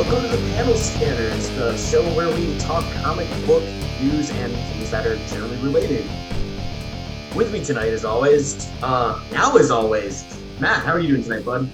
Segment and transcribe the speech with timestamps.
[0.00, 3.62] welcome to the Panel Scanners, the show where we talk comic book
[4.00, 6.06] news and things that are generally related.
[7.36, 10.24] With me tonight, as always, uh, now as always,
[10.58, 10.82] Matt.
[10.86, 11.68] How are you doing tonight, bud?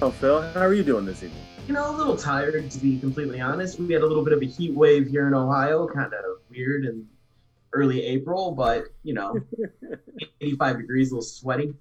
[0.00, 1.42] Oh, Phil, how are you doing this evening?
[1.66, 3.80] You know, a little tired, to be completely honest.
[3.80, 6.84] We had a little bit of a heat wave here in Ohio, kind of weird
[6.84, 7.08] in
[7.72, 9.40] early April, but you know,
[10.40, 11.74] 85 degrees, a little sweaty.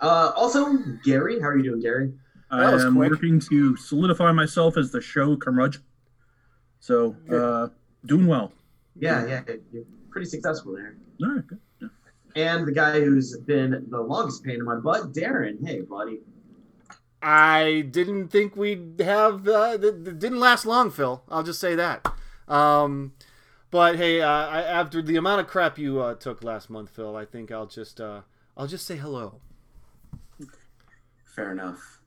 [0.00, 2.12] Uh, also, Gary, how are you doing, Gary?
[2.52, 3.10] I am quick.
[3.10, 5.82] working to solidify myself as the show curmudgeon.
[6.80, 7.68] So, uh,
[8.06, 8.52] doing well.
[8.96, 9.40] Yeah, yeah,
[9.72, 10.96] you're pretty successful there.
[11.22, 11.60] All right, good.
[11.80, 11.88] Yeah.
[12.36, 15.66] And the guy who's been the longest pain in my butt, Darren.
[15.66, 16.20] Hey, buddy.
[17.22, 19.46] I didn't think we'd have.
[19.46, 21.22] Uh, th- th- didn't last long, Phil.
[21.30, 22.06] I'll just say that.
[22.48, 23.12] Um,
[23.70, 27.16] but hey, uh, I, after the amount of crap you uh, took last month, Phil,
[27.16, 28.22] I think I'll just uh,
[28.56, 29.40] I'll just say hello.
[31.24, 32.00] Fair enough.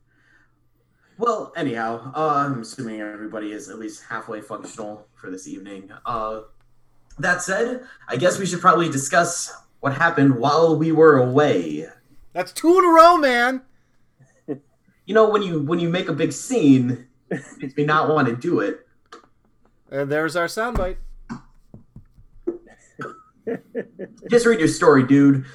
[1.18, 5.90] Well, anyhow, uh, I'm assuming everybody is at least halfway functional for this evening.
[6.06, 6.42] Uh,
[7.20, 11.88] that said, I guess we should probably discuss what happened while we were away.
[12.34, 13.62] That's two in a row, man.
[15.06, 18.28] You know, when you when you make a big scene, it makes me not want
[18.28, 18.86] to do it.
[19.92, 20.98] And there's our soundbite.
[24.30, 25.46] Just read your story, dude.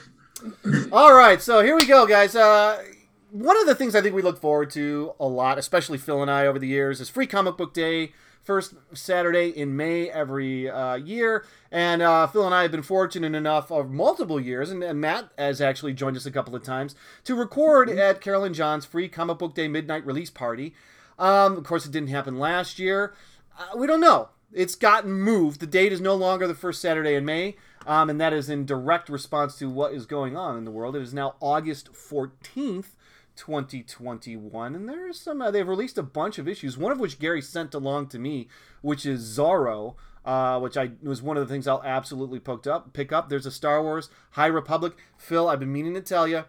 [0.93, 2.35] All right, so here we go, guys.
[2.37, 2.83] Uh,
[3.31, 6.31] one of the things I think we look forward to a lot, especially Phil and
[6.31, 10.95] I over the years, is Free Comic Book Day, first Saturday in May every uh,
[10.95, 11.45] year.
[11.71, 15.31] And uh, Phil and I have been fortunate enough of multiple years, and, and Matt
[15.39, 19.09] has actually joined us a couple of times, to record at Carol and John's Free
[19.09, 20.75] Comic Book Day midnight release party.
[21.19, 23.15] Um, of course, it didn't happen last year.
[23.59, 24.31] Uh, we don't know.
[24.53, 25.61] It's gotten moved.
[25.61, 28.67] The date is no longer the first Saturday in May, um, and that is in
[28.67, 30.97] direct response to what is going on in the world.
[30.97, 32.97] It is now August 14th,
[33.37, 35.41] 2021, and there is some.
[35.41, 38.49] Uh, they've released a bunch of issues, one of which Gary sent along to me,
[38.83, 39.95] which is Zorro.
[40.23, 42.93] Uh, which I was one of the things I'll absolutely picked up.
[42.93, 43.31] Pick up.
[43.31, 44.93] There's a Star Wars High Republic.
[45.17, 46.45] Phil, I've been meaning to tell you,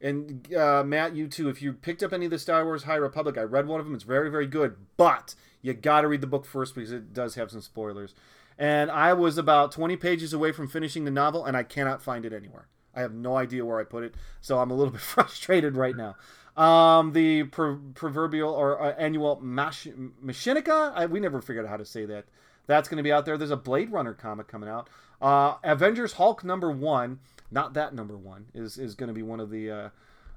[0.00, 1.50] and uh, Matt, you too.
[1.50, 3.86] If you picked up any of the Star Wars High Republic, I read one of
[3.86, 3.94] them.
[3.94, 4.76] It's very, very good.
[4.96, 8.14] But you got to read the book first because it does have some spoilers.
[8.58, 12.24] And I was about 20 pages away from finishing the novel, and I cannot find
[12.24, 12.68] it anywhere.
[12.94, 15.94] I have no idea where I put it, so I'm a little bit frustrated right
[15.96, 16.16] now.
[16.56, 19.86] Um, the pro- proverbial or uh, annual Mash-
[20.22, 22.26] Machinica, I, we never figured out how to say that.
[22.66, 23.38] That's going to be out there.
[23.38, 24.88] There's a Blade Runner comic coming out.
[25.20, 29.40] Uh, Avengers Hulk number one, not that number one, is, is going to be one
[29.40, 29.88] of the uh,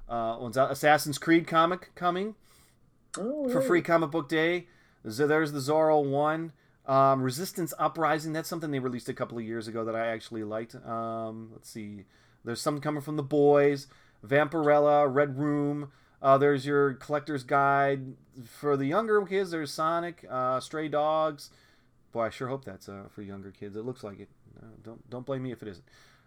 [0.08, 0.70] uh, ones out.
[0.70, 2.34] Assassin's Creed comic coming
[3.18, 4.66] Oh, for free comic book day.
[5.08, 6.52] So there's the Zorro one.
[6.86, 8.32] Um, Resistance Uprising.
[8.32, 10.74] That's something they released a couple of years ago that I actually liked.
[10.74, 12.04] Um, let's see.
[12.44, 13.86] There's some coming from the boys.
[14.26, 15.90] Vampirella, Red Room.
[16.22, 18.14] Uh, there's your collector's guide
[18.46, 19.50] for the younger kids.
[19.50, 21.50] There's Sonic, uh, Stray Dogs.
[22.12, 23.76] Boy, I sure hope that's uh, for younger kids.
[23.76, 24.28] It looks like it.
[24.58, 25.84] Uh, don't don't blame me if it isn't.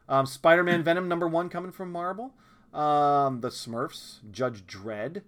[0.09, 2.33] Um, Spider-Man Venom number one coming from Marvel.
[2.73, 5.23] Um, the Smurfs, Judge Dredd.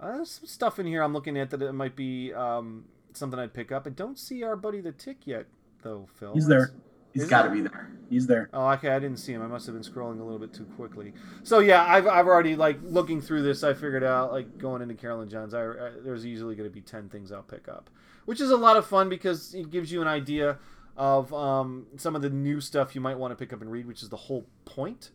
[0.00, 3.54] Uh, some stuff in here I'm looking at that it might be um, something I'd
[3.54, 3.86] pick up.
[3.86, 5.46] I don't see our buddy the Tick yet,
[5.82, 6.34] though, Phil.
[6.34, 6.72] He's there.
[7.14, 7.90] He's got to be there.
[8.10, 8.50] He's there.
[8.52, 8.90] Oh, okay.
[8.90, 9.40] I didn't see him.
[9.40, 11.14] I must have been scrolling a little bit too quickly.
[11.42, 13.64] So yeah, I've, I've already like looking through this.
[13.64, 15.54] I figured out like going into Carol and Johns.
[15.54, 17.88] I, I there's usually going to be ten things I'll pick up,
[18.24, 20.58] which is a lot of fun because it gives you an idea
[20.96, 23.86] of um, some of the new stuff you might want to pick up and read,
[23.86, 25.10] which is the whole point.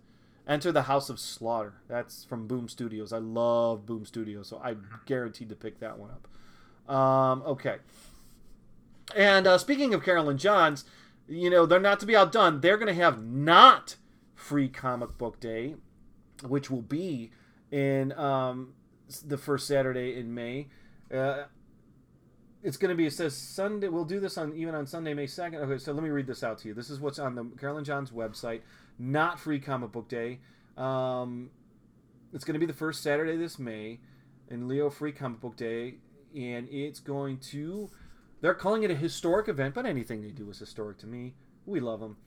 [0.47, 1.73] Enter the House of Slaughter.
[1.87, 3.13] That's from Boom Studios.
[3.13, 6.93] I love Boom Studios, so I'm guaranteed to pick that one up.
[6.93, 7.77] Um, okay.
[9.15, 10.85] And uh, speaking of Carol and Johns,
[11.29, 12.61] you know, they're not to be outdone.
[12.61, 13.97] They're going to have not
[14.33, 15.75] free comic book day,
[16.47, 17.31] which will be
[17.71, 18.73] in um,
[19.25, 20.67] the first Saturday in May.
[21.13, 21.43] Uh,
[22.63, 23.87] it's going to be, it says Sunday.
[23.87, 25.55] We'll do this on even on Sunday, May 2nd.
[25.55, 26.73] Okay, so let me read this out to you.
[26.73, 28.61] This is what's on the Carol and Johns website.
[28.97, 30.39] Not free comic book day.
[30.77, 31.51] Um,
[32.33, 33.99] it's going to be the first Saturday this May
[34.49, 35.95] in Leo Free Comic Book Day,
[36.35, 37.89] and it's going to.
[38.41, 41.33] They're calling it a historic event, but anything they do is historic to me.
[41.65, 42.17] We love them.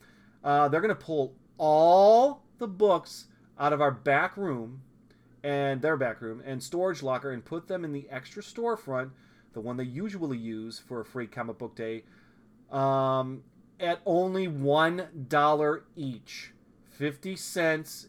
[0.45, 3.27] Uh, they're going to pull all the books
[3.59, 4.83] out of our back room
[5.43, 9.11] and their back room and storage locker and put them in the extra storefront,
[9.53, 12.05] the one they usually use for a free comic book day,
[12.71, 13.43] um,
[13.81, 16.53] at only one dollar each,
[16.91, 18.09] fifty cents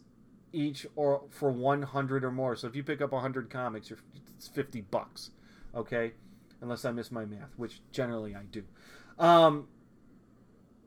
[0.51, 2.55] each, or for one hundred or more.
[2.55, 3.99] So if you pick up hundred comics, you're,
[4.35, 5.31] it's fifty bucks.
[5.73, 6.13] Okay,
[6.63, 8.63] unless I miss my math, which generally I do.
[9.19, 9.67] Um,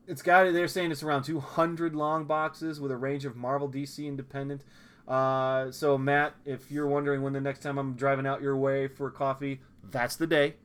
[0.07, 4.05] it's got they're saying it's around 200 long boxes with a range of Marvel, DC,
[4.05, 4.63] independent.
[5.07, 8.87] Uh, so Matt, if you're wondering when the next time I'm driving out your way
[8.87, 10.55] for coffee, that's the day.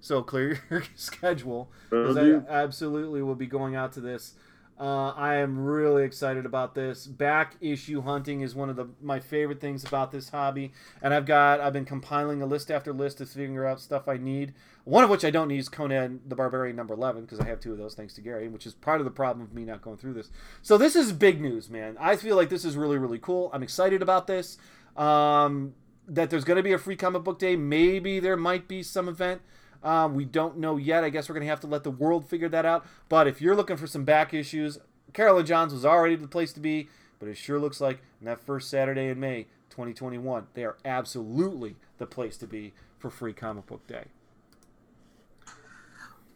[0.00, 4.34] So clear your schedule because I absolutely will be going out to this.
[4.78, 7.06] Uh, I am really excited about this.
[7.06, 11.24] Back issue hunting is one of the my favorite things about this hobby, and I've
[11.24, 14.52] got I've been compiling a list after list to figure out stuff I need.
[14.84, 17.58] One of which I don't need is Conan the Barbarian number eleven because I have
[17.58, 19.80] two of those thanks to Gary, which is part of the problem of me not
[19.80, 20.30] going through this.
[20.60, 21.96] So this is big news, man.
[21.98, 23.50] I feel like this is really really cool.
[23.54, 24.58] I'm excited about this.
[24.94, 25.74] Um,
[26.08, 27.56] that there's going to be a free comic book day.
[27.56, 29.40] Maybe there might be some event.
[29.82, 31.04] Um, we don't know yet.
[31.04, 32.86] I guess we're going to have to let the world figure that out.
[33.08, 34.78] But if you're looking for some back issues,
[35.12, 36.88] Carol and Johns was already the place to be.
[37.18, 41.76] But it sure looks like in that first Saturday in May 2021, they are absolutely
[41.98, 44.04] the place to be for Free Comic Book Day.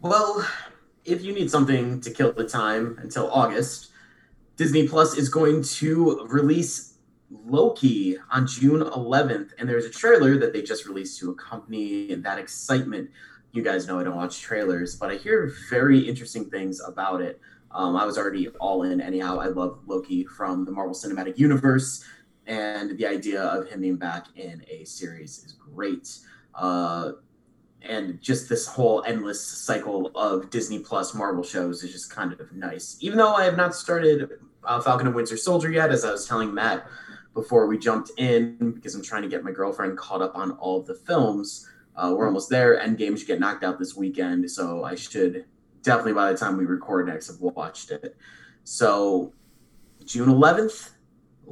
[0.00, 0.46] Well,
[1.04, 3.88] if you need something to kill the time until August,
[4.56, 6.94] Disney Plus is going to release
[7.30, 12.38] Loki on June 11th, and there's a trailer that they just released to accompany that
[12.38, 13.10] excitement.
[13.52, 17.40] You guys know I don't watch trailers, but I hear very interesting things about it.
[17.72, 19.38] Um, I was already all in anyhow.
[19.38, 22.04] I love Loki from the Marvel Cinematic Universe,
[22.46, 26.18] and the idea of him being back in a series is great.
[26.54, 27.12] Uh,
[27.82, 32.52] and just this whole endless cycle of Disney Plus Marvel shows is just kind of
[32.52, 32.98] nice.
[33.00, 34.30] Even though I have not started
[34.64, 36.86] uh, Falcon and Winter Soldier yet, as I was telling Matt
[37.34, 40.80] before we jumped in, because I'm trying to get my girlfriend caught up on all
[40.80, 41.68] of the films.
[41.96, 42.78] Uh, we're almost there.
[42.78, 45.44] Endgame should get knocked out this weekend, so I should
[45.82, 48.16] definitely by the time we record next have watched it.
[48.64, 49.32] So
[50.04, 50.90] June 11th,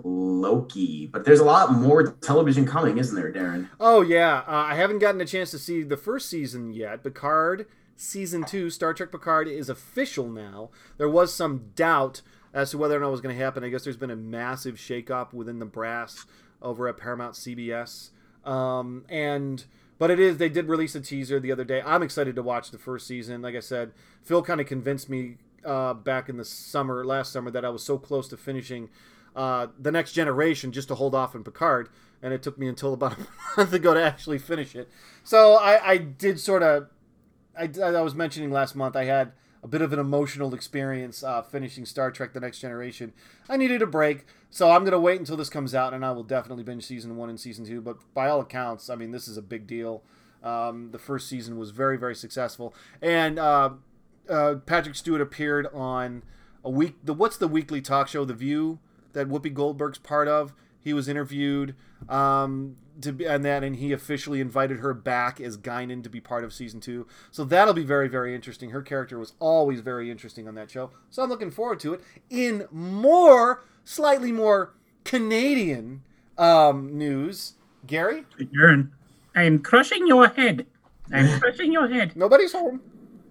[0.05, 1.07] Loki.
[1.07, 3.69] But there's a lot more television coming, isn't there, Darren?
[3.81, 7.03] Oh yeah, uh, I haven't gotten a chance to see the first season yet.
[7.03, 10.71] Picard season two, Star Trek Picard is official now.
[10.97, 12.23] There was some doubt
[12.55, 13.65] as to whether or not it was going to happen.
[13.65, 16.25] I guess there's been a massive shakeup within the brass
[16.63, 18.11] over at Paramount CBS,
[18.45, 19.65] um, and
[19.99, 21.83] but it is they did release a teaser the other day.
[21.85, 23.43] I'm excited to watch the first season.
[23.43, 23.93] Like I said,
[24.23, 27.83] Phil kind of convinced me uh, back in the summer, last summer, that I was
[27.83, 28.89] so close to finishing
[29.35, 31.89] uh, the next generation just to hold off on Picard,
[32.23, 34.89] and it took me until about a month ago to actually finish it.
[35.25, 36.89] So I, I did sort of,
[37.59, 41.43] I, I was mentioning last month, I had a bit of an emotional experience uh,
[41.43, 43.13] finishing Star Trek: The Next Generation.
[43.49, 46.23] I needed a break, so I'm gonna wait until this comes out, and I will
[46.23, 47.81] definitely binge season one and season two.
[47.81, 50.03] But by all accounts, I mean this is a big deal.
[50.43, 53.71] Um, the first season was very very successful, and uh,
[54.29, 56.23] uh, Patrick Stewart appeared on
[56.65, 56.97] a week.
[57.03, 58.79] The what's the weekly talk show, The View,
[59.13, 60.55] that Whoopi Goldberg's part of.
[60.81, 61.75] He was interviewed
[62.09, 66.21] um, to be, and that, and he officially invited her back as Guinan to be
[66.21, 67.07] part of season two.
[67.31, 68.71] So that'll be very, very interesting.
[68.71, 72.01] Her character was always very interesting on that show, so I'm looking forward to it.
[72.31, 74.75] In more, slightly more
[75.05, 76.03] Canadian
[76.37, 77.55] um, news,
[77.87, 78.25] Gary,
[78.59, 78.93] Aaron,
[79.35, 80.67] I'm crushing your head.
[81.13, 82.17] I'm crushing your head.
[82.17, 82.81] nobody's home.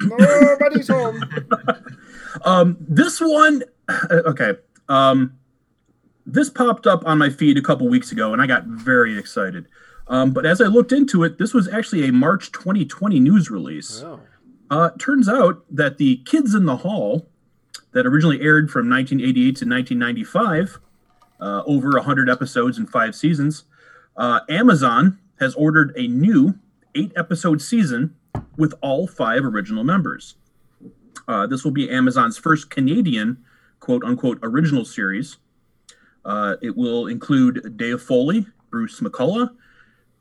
[0.01, 1.23] Nobody's home.
[2.45, 3.63] Um, this one,
[4.11, 4.53] okay.
[4.89, 5.37] Um,
[6.27, 9.67] this popped up on my feed a couple weeks ago, and I got very excited.
[10.07, 14.03] Um, but as I looked into it, this was actually a March 2020 news release.
[14.03, 14.19] Oh.
[14.69, 17.27] Uh, turns out that the Kids in the Hall,
[17.93, 20.79] that originally aired from 1988 to 1995,
[21.39, 23.63] uh, over 100 episodes in five seasons,
[24.17, 26.55] uh, Amazon has ordered a new
[26.95, 28.15] eight episode season
[28.57, 30.35] with all five original members.
[31.27, 33.37] Uh, this will be Amazon's first Canadian
[33.79, 35.37] quote unquote original series.
[36.27, 39.55] Uh, it will include Dave Foley, Bruce McCulloch,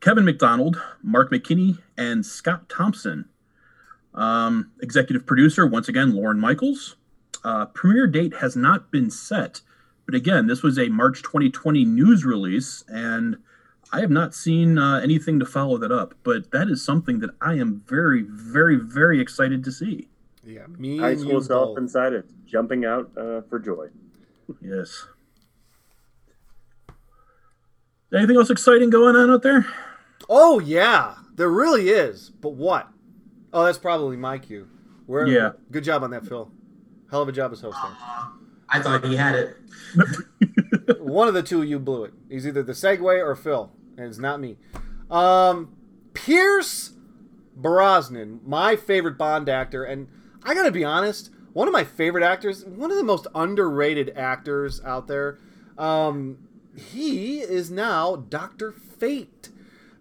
[0.00, 3.28] Kevin McDonald, Mark McKinney, and Scott Thompson.
[4.14, 6.94] Um, executive producer, once again, Lorne Michaels.
[7.42, 9.62] Uh, premiere date has not been set,
[10.06, 13.38] but again, this was a March 2020 news release, and
[13.92, 16.14] I have not seen uh, anything to follow that up.
[16.22, 20.08] But that is something that I am very, very, very excited to see.
[20.44, 21.78] Yeah, me High school self both.
[21.78, 23.88] inside it, jumping out uh, for joy.
[24.60, 25.08] Yes.
[28.14, 29.66] Anything else exciting going on out there?
[30.28, 32.30] Oh yeah, there really is.
[32.30, 32.88] But what?
[33.52, 34.68] Oh, that's probably my cue.
[35.06, 35.26] Where?
[35.26, 35.52] Yeah.
[35.70, 36.50] Good job on that, Phil.
[37.10, 37.96] Hell of a job as host there.
[38.68, 39.56] I thought he had it.
[41.00, 42.12] One of the two of you blew it.
[42.28, 44.56] He's either the segue or Phil, and it's not me.
[45.10, 45.76] Um,
[46.14, 46.94] Pierce
[47.54, 50.08] Brosnan, my favorite Bond actor, and
[50.42, 54.80] I gotta be honest, one of my favorite actors, one of the most underrated actors
[54.84, 55.38] out there.
[55.78, 56.45] Um,
[56.76, 59.50] he is now Doctor Fate.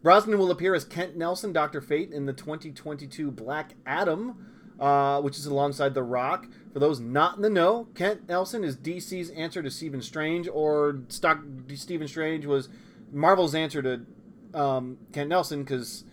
[0.03, 4.45] Brosnan will appear as Kent Nelson, Doctor Fate, in the 2022 Black Adam,
[4.79, 6.47] uh, which is alongside The Rock.
[6.73, 10.99] For those not in the know, Kent Nelson is DC's answer to Stephen Strange, or
[11.07, 11.41] stock
[11.73, 12.69] Stephen Strange was
[13.11, 14.05] Marvel's answer to
[14.53, 16.03] um, Kent Nelson because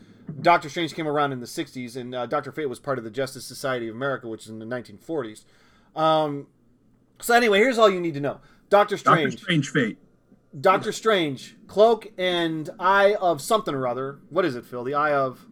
[0.41, 3.11] Doctor Strange came around in the '60s, and uh, Doctor Fate was part of the
[3.11, 5.45] Justice Society of America, which is in the 1940s.
[5.95, 6.47] Um,
[7.21, 8.41] so anyway, here's all you need to know:
[8.71, 9.99] Doctor Strange, Doctor Strange Fate.
[10.61, 14.19] Doctor Strange, cloak and eye of something or other.
[14.29, 14.85] What is it, Phil?
[14.85, 15.47] The eye of.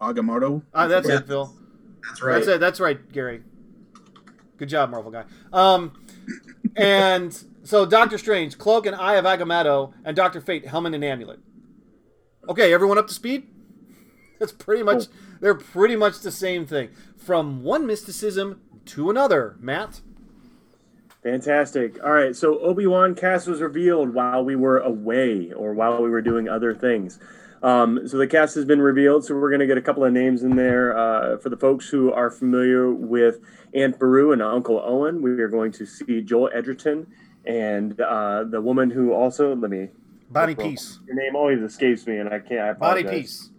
[0.00, 0.62] Agamotto.
[0.74, 1.16] Uh, that's Yeah.
[1.18, 1.54] it, Phil.
[2.08, 2.34] That's right.
[2.34, 2.60] That's it.
[2.60, 3.42] That's right, Gary.
[4.58, 5.24] Good job, Marvel guy.
[5.52, 5.92] Um,
[6.76, 11.40] and so Doctor Strange, Cloak and Eye of Agamotto, and Doctor Fate, Helmet and Amulet.
[12.48, 13.48] Okay, everyone up to speed?
[14.38, 15.04] That's pretty much.
[15.40, 16.90] They're pretty much the same thing.
[17.16, 19.56] From one mysticism to another.
[19.60, 20.00] Matt.
[21.24, 22.04] Fantastic.
[22.04, 26.10] All right, so Obi Wan cast was revealed while we were away or while we
[26.10, 27.18] were doing other things.
[27.62, 29.24] Um, so the cast has been revealed.
[29.24, 31.88] So we're going to get a couple of names in there uh, for the folks
[31.88, 33.40] who are familiar with
[33.72, 35.22] Aunt Beru and Uncle Owen.
[35.22, 37.06] We are going to see Joel Edgerton
[37.46, 39.88] and uh, the woman who also let me.
[40.28, 41.00] Bonnie Piesse.
[41.06, 42.60] Your name always escapes me, and I can't.
[42.60, 43.10] I Bonnie apologize.
[43.12, 43.50] Piesse.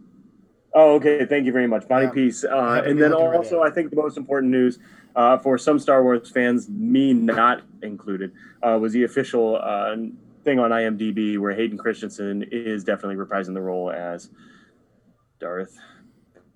[0.76, 1.26] Oh, okay.
[1.26, 1.88] Thank you very much.
[1.88, 2.12] Bonnie Yeah.
[2.12, 2.44] Piesse.
[2.44, 3.64] Uh, and then also.
[3.64, 4.78] I think the most important news
[5.16, 8.32] uh, for some Star Wars fans, me not included,
[8.62, 9.96] uh, was the official uh,
[10.44, 14.30] thing on IMDb where Hayden Christensen is definitely reprising the role as
[15.40, 15.78] Darth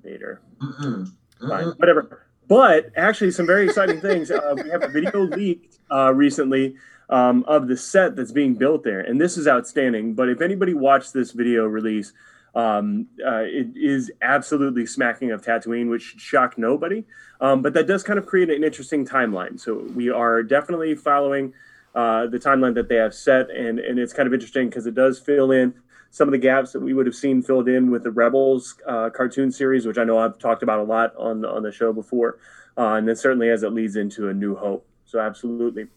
[0.03, 0.41] Vader.
[0.61, 1.11] Mm-mm.
[1.39, 1.79] Fine, Mm-mm.
[1.79, 2.25] whatever.
[2.47, 4.31] But actually, some very exciting things.
[4.31, 6.75] Uh, we have a video leaked uh, recently
[7.09, 10.15] um, of the set that's being built there, and this is outstanding.
[10.15, 12.11] But if anybody watched this video release,
[12.55, 17.05] um, uh, it is absolutely smacking of Tatooine, which should shock nobody.
[17.41, 19.59] Um, but that does kind of create an interesting timeline.
[19.59, 21.53] So we are definitely following
[21.95, 24.95] uh, the timeline that they have set, and and it's kind of interesting because it
[24.95, 25.73] does fill in
[26.11, 29.09] some of the gaps that we would have seen filled in with the Rebels uh,
[29.09, 32.39] cartoon series, which I know I've talked about a lot on on the show before,
[32.77, 34.85] uh, and then certainly as it leads into a New Hope.
[35.05, 35.87] So absolutely.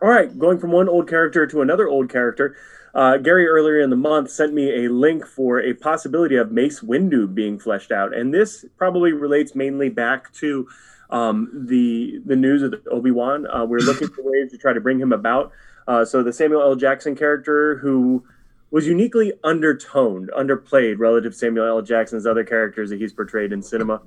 [0.00, 2.56] All right, going from one old character to another old character.
[2.94, 6.80] Uh, Gary earlier in the month sent me a link for a possibility of Mace
[6.80, 10.68] Windu being fleshed out, and this probably relates mainly back to
[11.10, 13.46] um, the the news of Obi Wan.
[13.46, 15.52] Uh, we're looking for ways to try to bring him about.
[15.88, 16.76] Uh, so the Samuel L.
[16.76, 18.24] Jackson character, who
[18.70, 21.82] was uniquely undertoned, underplayed relative to Samuel L.
[21.82, 24.00] Jackson's other characters that he's portrayed in cinema.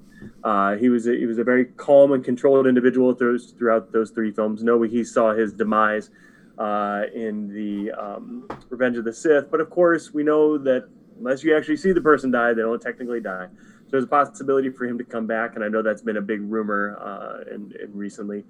[0.44, 4.10] Uh, he was a, he was a very calm and controlled individual through, throughout those
[4.10, 4.64] three films.
[4.64, 6.10] No, he saw his demise
[6.58, 11.44] uh, in the um, Revenge of the Sith, but of course we know that unless
[11.44, 13.48] you actually see the person die, they don't technically die.
[13.86, 16.22] So there's a possibility for him to come back, and I know that's been a
[16.22, 17.58] big rumor uh,
[17.90, 18.44] recently.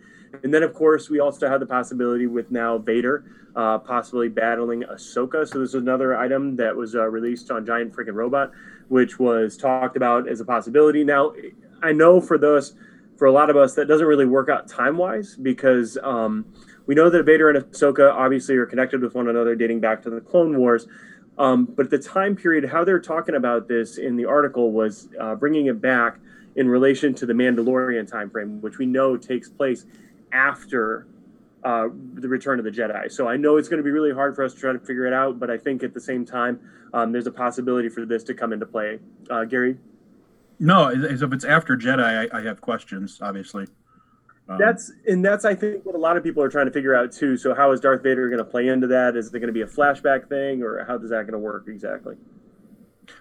[0.43, 4.83] And then, of course, we also have the possibility with now Vader uh, possibly battling
[4.83, 5.47] Ahsoka.
[5.47, 8.51] So this is another item that was uh, released on Giant Freaking Robot,
[8.87, 11.03] which was talked about as a possibility.
[11.03, 11.33] Now,
[11.81, 12.75] I know for those,
[13.17, 16.45] for a lot of us, that doesn't really work out time wise because um,
[16.85, 20.09] we know that Vader and Ahsoka obviously are connected with one another, dating back to
[20.09, 20.87] the Clone Wars.
[21.37, 25.35] Um, but the time period, how they're talking about this in the article was uh,
[25.35, 26.17] bringing it back
[26.55, 29.85] in relation to the Mandalorian time frame, which we know takes place
[30.31, 31.07] after
[31.63, 33.11] uh, the Return of the Jedi.
[33.11, 35.05] So I know it's going to be really hard for us to try to figure
[35.05, 36.59] it out, but I think at the same time,
[36.93, 38.99] um, there's a possibility for this to come into play.
[39.29, 39.77] Uh, Gary,
[40.59, 43.19] No, if it's after Jedi, I, I have questions.
[43.21, 43.67] Obviously.
[44.47, 46.95] Um, that's and that's I think what a lot of people are trying to figure
[46.95, 47.35] out too.
[47.35, 49.15] So how is Darth Vader going to play into that?
[49.15, 51.65] Is it going to be a flashback thing, or how is that going to work
[51.67, 52.15] exactly?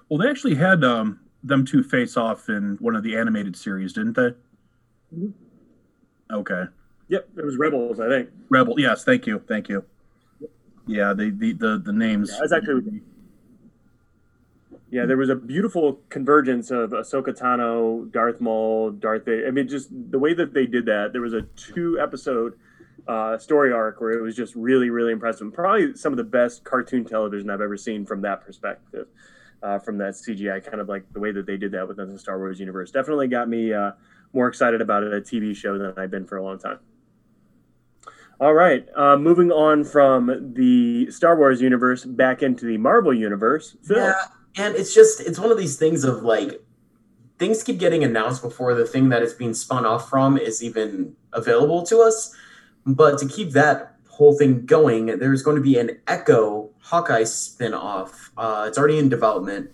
[0.08, 0.18] well.
[0.18, 4.14] They actually had um, them two face off in one of the animated series, didn't
[4.14, 4.30] they?
[5.16, 5.32] Mhm.
[6.30, 6.64] Okay.
[7.08, 8.30] Yep, it was Rebels, I think.
[8.48, 8.78] Rebel.
[8.78, 9.04] Yes.
[9.04, 9.42] Thank you.
[9.46, 9.84] Thank you.
[10.86, 11.12] Yeah.
[11.12, 12.30] The the the, the names.
[12.32, 13.02] Yeah, that's actually
[14.90, 19.46] Yeah, there was a beautiful convergence of Ahsoka Tano, Darth Maul, Darth Vader.
[19.48, 21.12] I mean, just the way that they did that.
[21.12, 22.54] There was a two episode
[23.08, 25.52] uh, story arc where it was just really, really impressive.
[25.52, 29.08] Probably some of the best cartoon television I've ever seen from that perspective,
[29.62, 32.18] uh, from that CGI kind of like the way that they did that within the
[32.18, 32.90] Star Wars universe.
[32.90, 33.92] Definitely got me uh,
[34.32, 36.78] more excited about a TV show than I've been for a long time.
[38.40, 43.76] All right, uh, moving on from the Star Wars universe back into the Marvel universe.
[43.84, 44.14] Phil, Yeah,
[44.56, 46.60] and it's just it's one of these things of like
[47.38, 51.14] things keep getting announced before the thing that it's being spun off from is even
[51.32, 52.34] available to us.
[52.86, 58.30] But to keep that whole thing going, there's going to be an Echo Hawkeye spin-off.
[58.36, 59.70] Uh, it's already in development.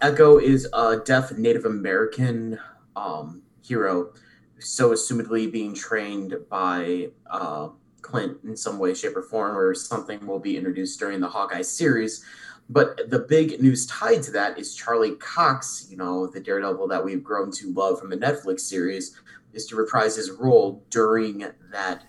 [0.00, 2.58] Echo is a deaf Native American
[2.96, 4.12] um, hero,
[4.58, 7.68] so assumedly being trained by uh,
[8.02, 11.62] Clint in some way, shape, or form, or something will be introduced during the Hawkeye
[11.62, 12.24] series.
[12.70, 17.04] But the big news tied to that is Charlie Cox, you know, the Daredevil that
[17.04, 19.20] we've grown to love from the Netflix series,
[19.52, 22.04] is to reprise his role during that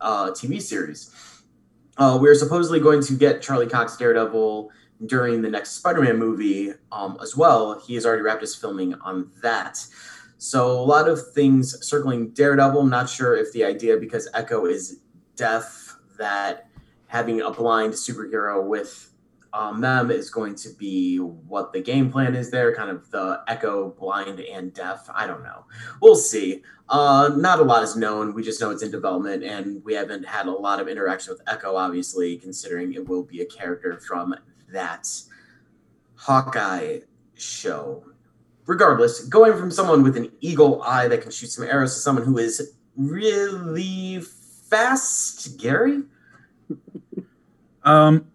[0.00, 1.12] uh, TV series.
[1.96, 4.70] Uh, we're supposedly going to get Charlie Cox Daredevil
[5.06, 7.80] during the next Spider-Man movie um, as well.
[7.80, 9.84] He has already wrapped his filming on that.
[10.38, 12.80] So a lot of things circling Daredevil.
[12.80, 15.00] I'm not sure if the idea because Echo is
[15.34, 16.68] deaf that
[17.08, 19.09] having a blind superhero with
[19.52, 23.42] um, them is going to be what the game plan is there, kind of the
[23.48, 25.08] Echo blind and deaf.
[25.12, 25.64] I don't know.
[26.00, 26.62] We'll see.
[26.88, 28.34] Uh, not a lot is known.
[28.34, 31.42] We just know it's in development, and we haven't had a lot of interaction with
[31.48, 34.34] Echo, obviously, considering it will be a character from
[34.72, 35.08] that
[36.16, 37.00] Hawkeye
[37.34, 38.04] show.
[38.66, 42.24] Regardless, going from someone with an eagle eye that can shoot some arrows to someone
[42.24, 46.02] who is really fast, Gary.
[47.82, 48.29] Um,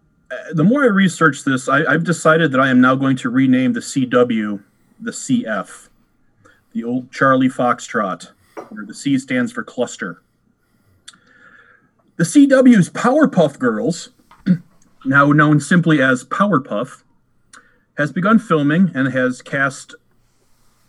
[0.54, 3.74] the more I research this, I, I've decided that I am now going to rename
[3.74, 4.62] the CW
[5.00, 5.90] the CF,
[6.74, 8.32] the old Charlie Foxtrot,
[8.70, 10.22] where the C stands for cluster.
[12.18, 14.10] The CW's Powerpuff Girls,
[15.06, 17.04] now known simply as Powerpuff,
[17.98, 19.96] has begun filming and has cast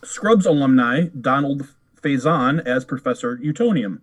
[0.04, 1.68] Scrubs alumni Donald
[2.00, 4.00] Faison as Professor Utonium.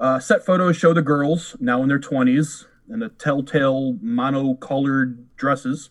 [0.00, 5.90] Uh, set photos show the girls, now in their 20s, in the telltale mono-colored dresses.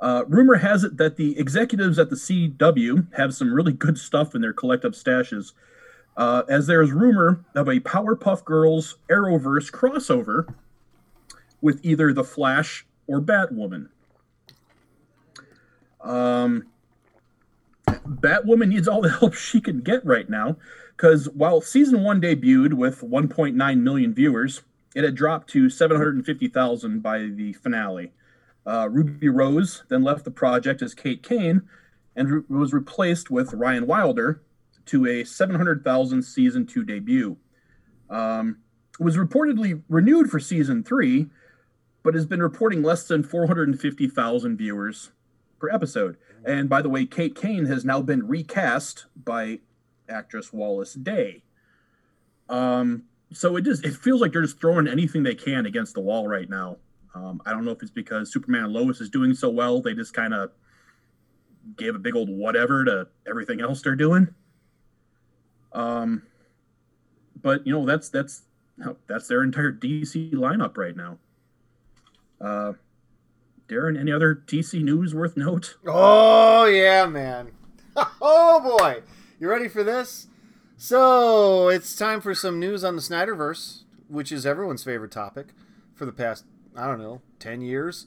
[0.00, 4.34] Uh, rumor has it that the executives at the CW have some really good stuff
[4.34, 5.52] in their collective stashes,
[6.16, 10.54] uh, as there is rumor of a Powerpuff Girls Arrowverse crossover
[11.60, 13.88] with either the Flash or Batwoman.
[16.00, 16.66] Um,
[17.86, 20.56] Batwoman needs all the help she can get right now,
[20.96, 24.62] because while season one debuted with 1.9 million viewers,
[24.94, 28.12] it had dropped to 750,000 by the finale.
[28.66, 31.62] Uh, Ruby Rose then left the project as Kate Kane
[32.16, 34.42] and re- was replaced with Ryan Wilder
[34.86, 37.36] to a 700,000 season two debut.
[38.08, 38.58] Um,
[38.98, 41.28] was reportedly renewed for season three,
[42.02, 45.12] but has been reporting less than 450,000 viewers
[45.58, 46.16] per episode.
[46.44, 49.60] And by the way, Kate Kane has now been recast by
[50.08, 51.44] actress Wallis Day.
[52.48, 56.00] Um, so it just it feels like they're just throwing anything they can against the
[56.00, 56.76] wall right now.
[57.14, 59.94] Um, I don't know if it's because Superman and Lois is doing so well, they
[59.94, 60.50] just kind of
[61.76, 64.34] gave a big old whatever to everything else they're doing.
[65.72, 66.22] Um,
[67.40, 68.42] but you know that's that's
[69.06, 71.18] that's their entire DC lineup right now.
[72.40, 72.72] Uh,
[73.68, 75.76] Darren, any other DC news worth note?
[75.86, 77.52] Oh yeah, man.
[78.22, 79.02] Oh boy,
[79.38, 80.28] you ready for this?
[80.82, 85.48] So it's time for some news on the Snyderverse, which is everyone's favorite topic
[85.94, 88.06] for the past, I don't know, 10 years.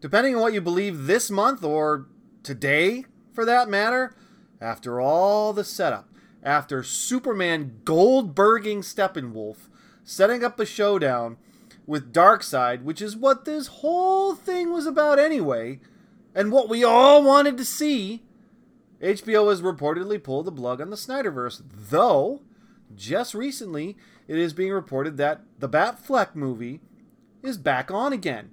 [0.00, 2.06] Depending on what you believe this month or
[2.42, 4.16] today, for that matter,
[4.60, 6.08] after all the setup,
[6.42, 9.68] after Superman Goldberging Steppenwolf,
[10.02, 11.36] setting up a showdown
[11.86, 15.78] with Darkseid, which is what this whole thing was about anyway,
[16.34, 18.24] and what we all wanted to see,
[19.02, 22.42] HBO has reportedly pulled the plug on the Snyderverse, though
[22.94, 26.80] just recently it is being reported that the Batfleck movie
[27.42, 28.50] is back on again.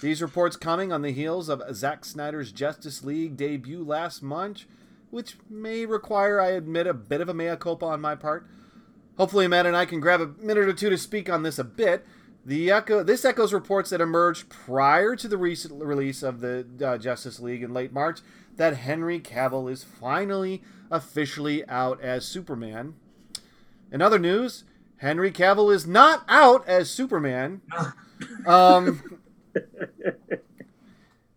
[0.00, 4.64] These reports coming on the heels of Zack Snyder's Justice League debut last month,
[5.10, 8.46] which may require, I admit, a bit of a mea culpa on my part.
[9.16, 11.64] Hopefully, Matt and I can grab a minute or two to speak on this a
[11.64, 12.06] bit.
[12.44, 16.96] The echo, this echoes reports that emerged prior to the recent release of the uh,
[16.96, 18.20] Justice League in late March
[18.56, 22.94] that Henry Cavill is finally officially out as Superman.
[23.92, 24.64] In other news,
[24.98, 27.62] Henry Cavill is not out as Superman.
[28.46, 29.20] Um,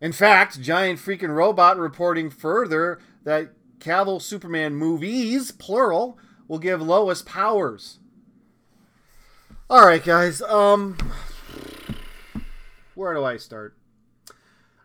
[0.02, 7.22] in fact, Giant Freaking Robot reporting further that Cavill Superman movies, plural, will give Lois
[7.22, 8.00] powers.
[9.72, 10.42] All right, guys.
[10.42, 10.98] Um,
[12.94, 13.78] where do I start?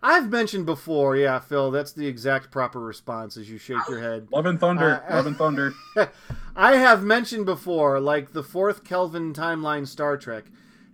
[0.00, 1.72] I've mentioned before, yeah, Phil.
[1.72, 4.28] That's the exact proper response as you shake your head.
[4.30, 5.02] Love and Thunder.
[5.10, 5.74] Uh, Love and Thunder.
[6.56, 10.44] I have mentioned before, like the fourth Kelvin timeline Star Trek.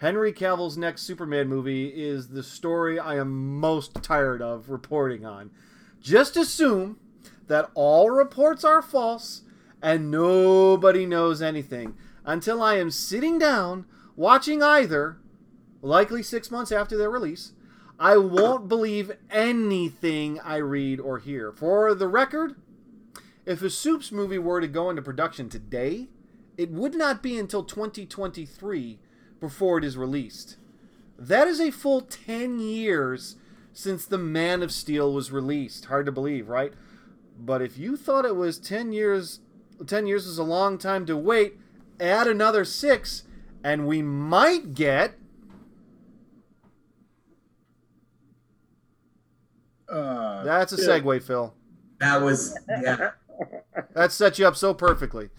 [0.00, 5.50] Henry Cavill's next Superman movie is the story I am most tired of reporting on.
[6.00, 6.98] Just assume
[7.46, 9.42] that all reports are false
[9.82, 15.18] and nobody knows anything until I am sitting down watching either,
[15.80, 17.52] likely six months after their release.
[17.98, 21.52] I won't believe anything I read or hear.
[21.52, 22.56] For the record,
[23.46, 26.08] if a Soups movie were to go into production today,
[26.56, 28.98] it would not be until 2023
[29.40, 30.56] before it is released.
[31.18, 33.36] That is a full 10 years
[33.72, 35.86] since The Man of Steel was released.
[35.86, 36.72] Hard to believe, right?
[37.38, 39.40] But if you thought it was 10 years
[39.86, 41.56] 10 years is a long time to wait,
[42.02, 43.22] add another 6
[43.64, 45.14] and we might get
[49.88, 51.54] Uh, That's a segue, Phil.
[52.00, 53.10] That was yeah.
[53.94, 55.30] That set you up so perfectly.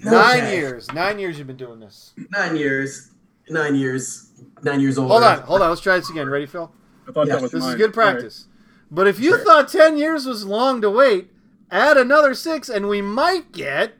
[0.00, 0.56] Nine Okay.
[0.56, 0.90] years.
[0.92, 2.12] Nine years you've been doing this.
[2.30, 3.10] Nine years.
[3.50, 4.30] Nine years.
[4.62, 5.10] Nine years old.
[5.10, 5.68] Hold on, hold on.
[5.70, 6.28] Let's try this again.
[6.28, 6.72] Ready, Phil?
[7.08, 8.12] I thought Yeah, that was This is good All right.
[8.12, 8.46] practice.
[8.90, 9.44] But if you Sure.
[9.44, 11.30] thought 10 years was long to wait,
[11.70, 13.94] add another six and we might get.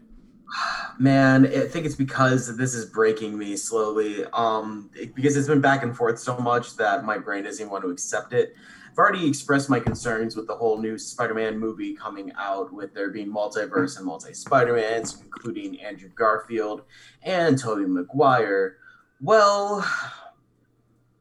[0.98, 4.24] Man, I think it's because this is breaking me slowly.
[4.32, 7.72] Um, it- because it's been back and forth so much that my brain doesn't even
[7.72, 8.54] want to accept it.
[8.90, 13.08] I've already expressed my concerns with the whole new Spider-Man movie coming out, with there
[13.08, 16.82] being multiverse and multi-Spider-Mans, including Andrew Garfield
[17.22, 18.76] and Tobey Maguire.
[19.22, 19.82] Well,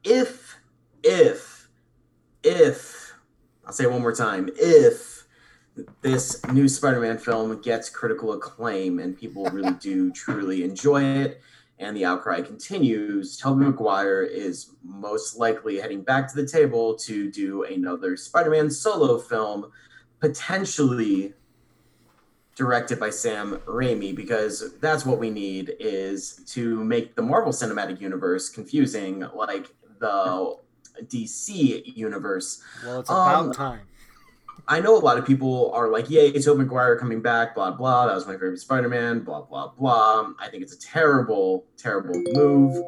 [0.04, 0.58] if,
[1.02, 1.68] if,
[2.42, 3.14] if,
[3.64, 5.21] I'll say it one more time, if
[6.02, 11.40] this new Spider-Man film gets critical acclaim and people really do truly enjoy it,
[11.78, 17.30] and the outcry continues, Tobey Maguire is most likely heading back to the table to
[17.30, 19.72] do another Spider-Man solo film,
[20.20, 21.34] potentially
[22.54, 28.00] directed by Sam Raimi, because that's what we need is to make the Marvel Cinematic
[28.00, 30.56] Universe confusing like the
[31.06, 32.62] DC universe.
[32.84, 33.80] Well, it's about Um, time.
[34.68, 37.72] I know a lot of people are like, "Yay, it's Tobey Maguire coming back!" Blah
[37.72, 38.06] blah.
[38.06, 39.20] That was my favorite Spider-Man.
[39.20, 40.32] Blah blah blah.
[40.38, 42.84] I think it's a terrible, terrible move.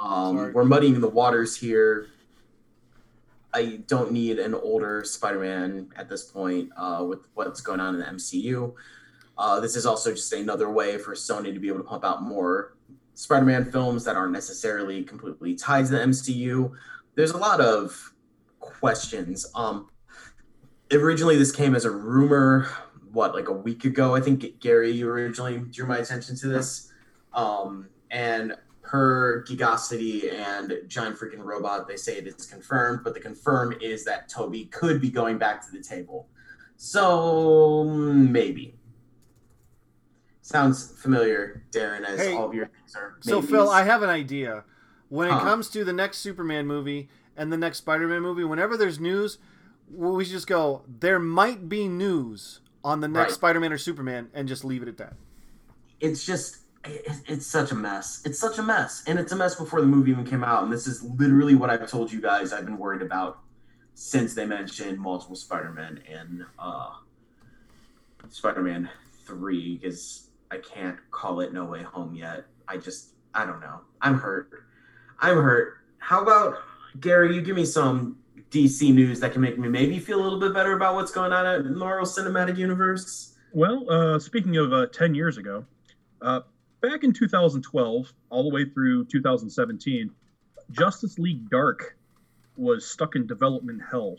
[0.00, 2.06] Um, we're muddying the waters here.
[3.52, 8.00] I don't need an older Spider-Man at this point uh, with what's going on in
[8.00, 8.74] the MCU.
[9.36, 12.22] Uh, this is also just another way for Sony to be able to pump out
[12.22, 12.76] more
[13.14, 16.72] Spider-Man films that aren't necessarily completely tied to the MCU.
[17.14, 18.12] There's a lot of
[18.60, 19.46] questions.
[19.54, 19.88] Um,
[20.92, 22.68] originally this came as a rumor
[23.12, 26.92] what like a week ago i think gary you originally drew my attention to this
[27.34, 33.20] um, and per gigosity and giant freaking robot they say it is confirmed but the
[33.20, 36.26] confirm is that toby could be going back to the table
[36.76, 38.74] so maybe
[40.40, 43.42] sounds familiar darren as Hey, all of your things are So.
[43.42, 44.64] Phil, I have an idea.
[45.10, 45.40] When it Huh.
[45.40, 49.36] comes to the next Superman movie and the next Spider-Man movie, whenever there's news,
[49.90, 50.82] we should just go.
[50.86, 53.34] There might be news on the next Right.
[53.34, 55.14] Spider-Man or Superman, and just leave it at that.
[56.00, 59.56] it's just it, it's such a mess it's such a mess and it's a mess
[59.56, 62.52] before the movie even came out and this is literally what i've told you guys
[62.52, 63.40] i've been worried about
[63.94, 66.90] since they mentioned multiple spider-man and uh
[68.28, 68.88] spider-man
[69.26, 73.80] 3 because i can't call it no way home yet i just i don't know
[74.00, 74.48] i'm hurt
[75.20, 76.58] i'm hurt how about
[77.00, 78.16] gary you give me some
[78.50, 81.32] dc news that can make me maybe feel a little bit better about what's going
[81.32, 85.64] on at the marvel cinematic universe Well, uh, speaking of uh, 10 years ago,
[86.20, 86.40] uh,
[86.80, 90.10] back in 2012, all the way through 2017,
[90.70, 91.96] Justice League Dark
[92.56, 94.18] was stuck in development hell.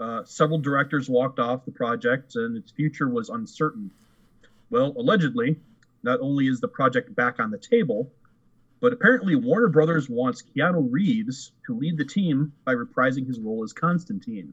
[0.00, 3.90] Uh, several directors walked off the project, and its future was uncertain.
[4.70, 5.60] Well, allegedly,
[6.02, 8.10] not only is the project back on the table,
[8.82, 13.62] but apparently Warner Brothers wants Keanu Reeves to lead the team by reprising his role
[13.62, 14.52] as Constantine.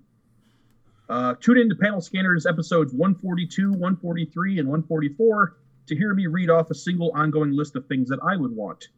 [1.09, 6.51] Uh, tune in to Panel Scanners episodes 142, 143, and 144 to hear me read
[6.51, 8.89] off a single ongoing list of things that I would want.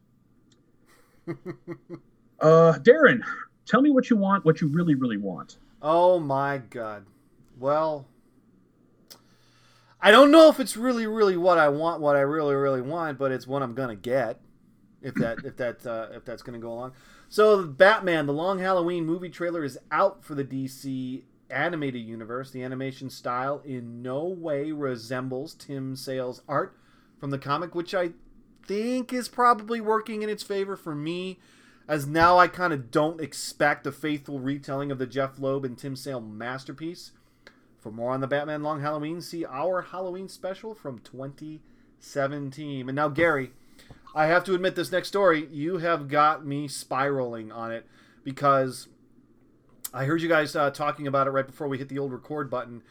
[1.26, 3.22] uh, Darren,
[3.64, 5.56] tell me what you want, what you really, really want.
[5.80, 7.06] Oh my god.
[7.58, 8.06] Well,
[9.98, 13.16] I don't know if it's really, really what I want, what I really, really want,
[13.18, 14.38] but it's what I'm gonna get.
[15.02, 16.92] If that, if that, uh, if that's gonna go along.
[17.28, 22.50] So, Batman: The Long Halloween movie trailer is out for the DC animated universe.
[22.50, 26.76] The animation style in no way resembles Tim Sale's art
[27.18, 28.10] from the comic, which I
[28.66, 31.38] think is probably working in its favor for me
[31.88, 35.76] as now I kind of don't expect a faithful retelling of the Jeph Loeb and
[35.76, 37.12] Tim Sale masterpiece.
[37.78, 42.88] For more on the Batman Long Halloween, see our Halloween special from 2017.
[42.88, 43.50] And now, Gary,
[44.14, 47.86] I have to admit this next story, you have got me spiraling on it
[48.24, 48.88] because
[49.94, 52.50] I heard you guys uh, talking about it right before we hit the old record
[52.50, 52.82] button.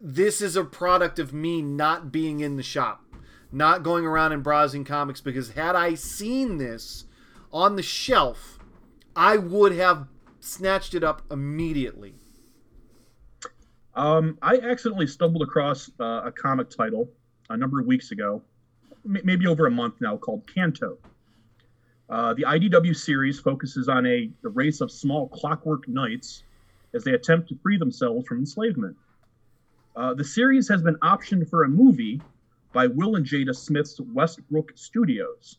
[0.00, 3.04] This is a product of me not being in the shop,
[3.52, 7.04] not going around and browsing comics because had I seen this
[7.52, 8.58] on the shelf,
[9.14, 10.08] I would have
[10.40, 12.14] snatched it up immediately.
[13.94, 17.10] Um, I accidentally stumbled across uh, a comic title
[17.48, 18.42] a number of weeks ago,
[19.06, 20.98] maybe over a month now, called Canto.
[22.08, 26.44] Uh, the IDW series focuses on a, a race of small clockwork knights
[26.94, 28.96] as they attempt to free themselves from enslavement.
[29.96, 32.20] Uh, the series has been optioned for a movie
[32.72, 35.58] by Will and Jada Smith's Westbrook Studios.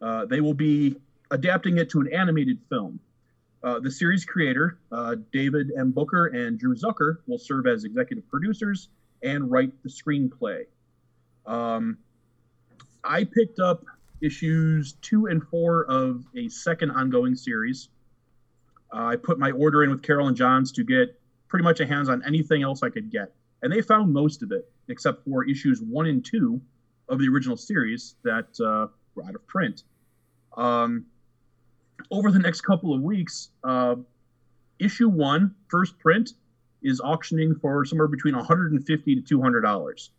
[0.00, 0.96] Uh, they will be
[1.30, 2.98] adapting it to an animated film.
[3.62, 5.92] Uh, the series creator, uh, David M.
[5.92, 8.88] Booher and Drew Zucker, will serve as executive producers
[9.22, 10.64] and write the screenplay.
[11.46, 11.98] Um,
[13.06, 13.84] I picked up
[14.20, 17.88] issues two and four of a second ongoing series.
[18.92, 21.86] Uh, I put my order in with Carol and Johns to get pretty much a
[21.86, 23.32] hands on anything else I could get.
[23.62, 26.60] And they found most of it, except for issues one and two
[27.08, 29.84] of the original series that uh, were out of print.
[30.56, 31.06] Um,
[32.10, 33.96] over the next couple of weeks, uh,
[34.78, 36.32] issue one, first print,
[36.82, 40.10] is auctioning for somewhere between 150 to 200 dollars,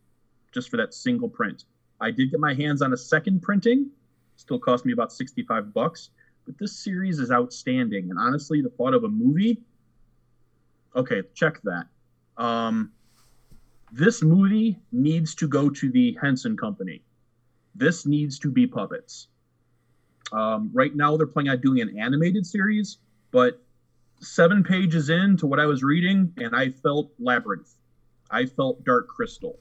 [0.54, 1.65] just for that single print.
[2.00, 3.90] I did get my hands on a second printing,
[4.36, 6.10] still cost me about 65 bucks,
[6.46, 8.10] but this series is outstanding.
[8.10, 9.62] And honestly, the thought of a movie,
[10.96, 11.88] okay, check that.
[12.38, 12.92] Um,
[13.92, 17.02] this movie needs to go to the Henson Company.
[17.76, 19.28] This needs to be puppets.
[20.32, 22.98] Um, right now, they're planning on doing an animated series,
[23.32, 23.62] but
[24.20, 27.76] seven pages into what I was reading, and I felt Labyrinth.
[28.30, 29.60] I felt Dark Crystal.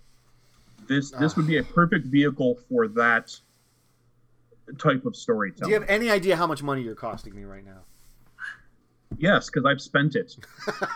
[0.89, 3.39] This this would be a perfect vehicle for that
[4.79, 5.71] type of storytelling.
[5.71, 7.81] Do you have any idea how much money you're costing me right now?
[9.19, 10.37] Yes, because I've spent it.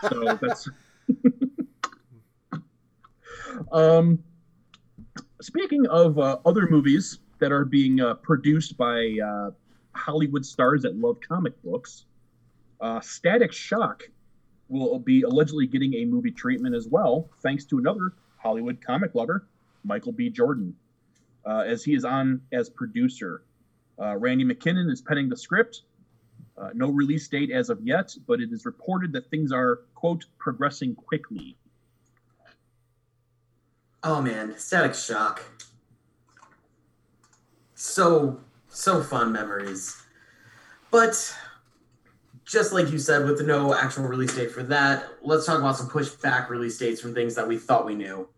[0.09, 0.69] So that's.
[3.73, 4.23] um,
[5.41, 9.51] speaking of uh, other movies that are being uh, produced by uh,
[9.93, 12.05] Hollywood stars that love comic books,
[12.81, 14.03] uh, Static Shock
[14.69, 19.47] will be allegedly getting a movie treatment as well, thanks to another Hollywood comic lover,
[19.85, 20.31] Michael B.
[20.31, 20.75] Jordan,
[21.45, 23.43] uh, as he is on as producer.
[24.01, 25.83] Uh, Randy McKinnon is penning the script.
[26.57, 30.27] Uh, no release date as of yet, but it is reported that things are, quote,
[30.39, 31.57] progressing quickly.
[34.03, 35.43] Oh man, Static Shock.
[37.75, 40.03] So so fun memories.
[40.91, 41.35] But
[42.45, 45.89] just like you said, with no actual release date for that, let's talk about some
[45.89, 48.29] pushed back release dates from things that we thought we knew.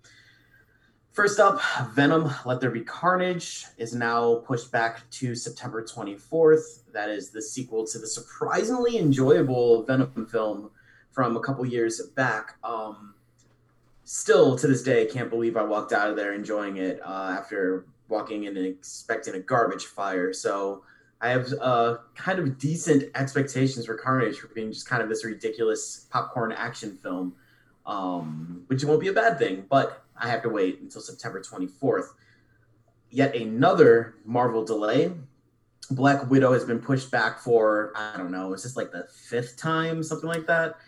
[1.12, 6.90] First up, Venom Let There Be Carnage is now pushed back to September 24th.
[6.94, 10.70] That is the sequel to the surprisingly enjoyable Venom film
[11.10, 12.56] from a couple years back.
[12.64, 13.12] Um,
[14.04, 17.36] still to this day, I can't believe I walked out of there enjoying it uh,
[17.38, 20.32] after walking in and expecting a garbage fire.
[20.32, 20.82] So
[21.20, 25.26] I have uh, kind of decent expectations for Carnage for being just kind of this
[25.26, 27.34] ridiculous popcorn action film,
[27.84, 32.06] um, which won't be a bad thing, but I have to wait until September 24th.
[33.10, 35.12] Yet another Marvel delay.
[35.90, 39.58] Black Widow has been pushed back for, I don't know, it's just like the fifth
[39.58, 40.76] time, something like that.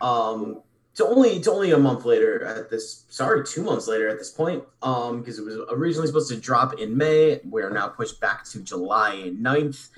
[0.00, 0.62] Um,
[0.94, 4.30] to only to only a month later at this sorry two months later at this
[4.30, 8.44] point um because it was originally supposed to drop in may we're now pushed back
[8.44, 9.88] to july 9th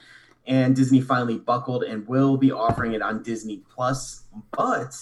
[0.46, 4.96] and disney finally buckled and will be offering it on disney plus but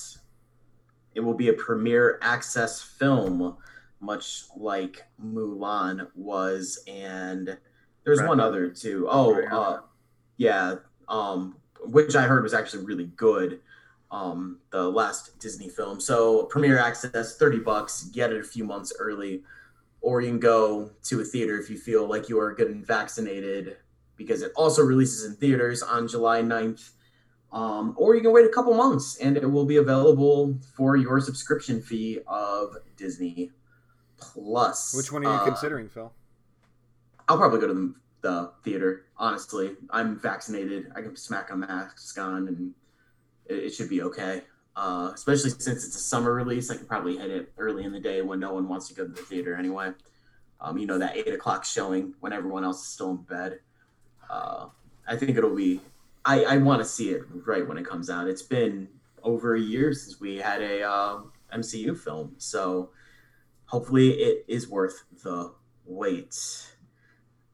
[1.14, 3.56] it will be a premiere access film
[4.04, 7.56] much like mulan was and
[8.04, 8.28] there's Right.
[8.28, 9.80] one other too oh uh
[10.36, 10.76] yeah
[11.08, 13.60] um which i heard was actually really good
[14.10, 16.00] um, the last Disney film.
[16.00, 19.42] So premiere access, 30 bucks, get it a few months early,
[20.02, 23.76] or you can go to a theater if you feel like you are getting vaccinated
[24.16, 26.90] because it also releases in theaters on July 9th.
[27.50, 31.18] Um, or you can wait a couple months and it will be available for your
[31.20, 33.50] subscription fee of Disney
[34.18, 34.94] Plus.
[34.94, 36.12] Which one are you Uh, considering, Phil?
[37.28, 39.06] I'll probably go to the, the theater.
[39.16, 40.92] Honestly, I'm vaccinated.
[40.94, 42.74] I can smack a mask on, and
[43.46, 44.42] it, it should be okay.
[44.76, 48.00] Uh, especially since it's a summer release, I can probably hit it early in the
[48.00, 49.92] day when no one wants to go to the theater anyway.
[50.60, 53.60] Um, you know that eight o'clock showing when everyone else is still in bed.
[54.28, 54.66] Uh,
[55.06, 55.80] I think it'll be.
[56.24, 58.26] I, I want to see it right when it comes out.
[58.28, 58.88] It's been
[59.22, 61.18] over a year since we had a uh,
[61.54, 62.90] MCU film, so
[63.74, 65.52] hopefully it is worth the
[65.84, 66.36] wait.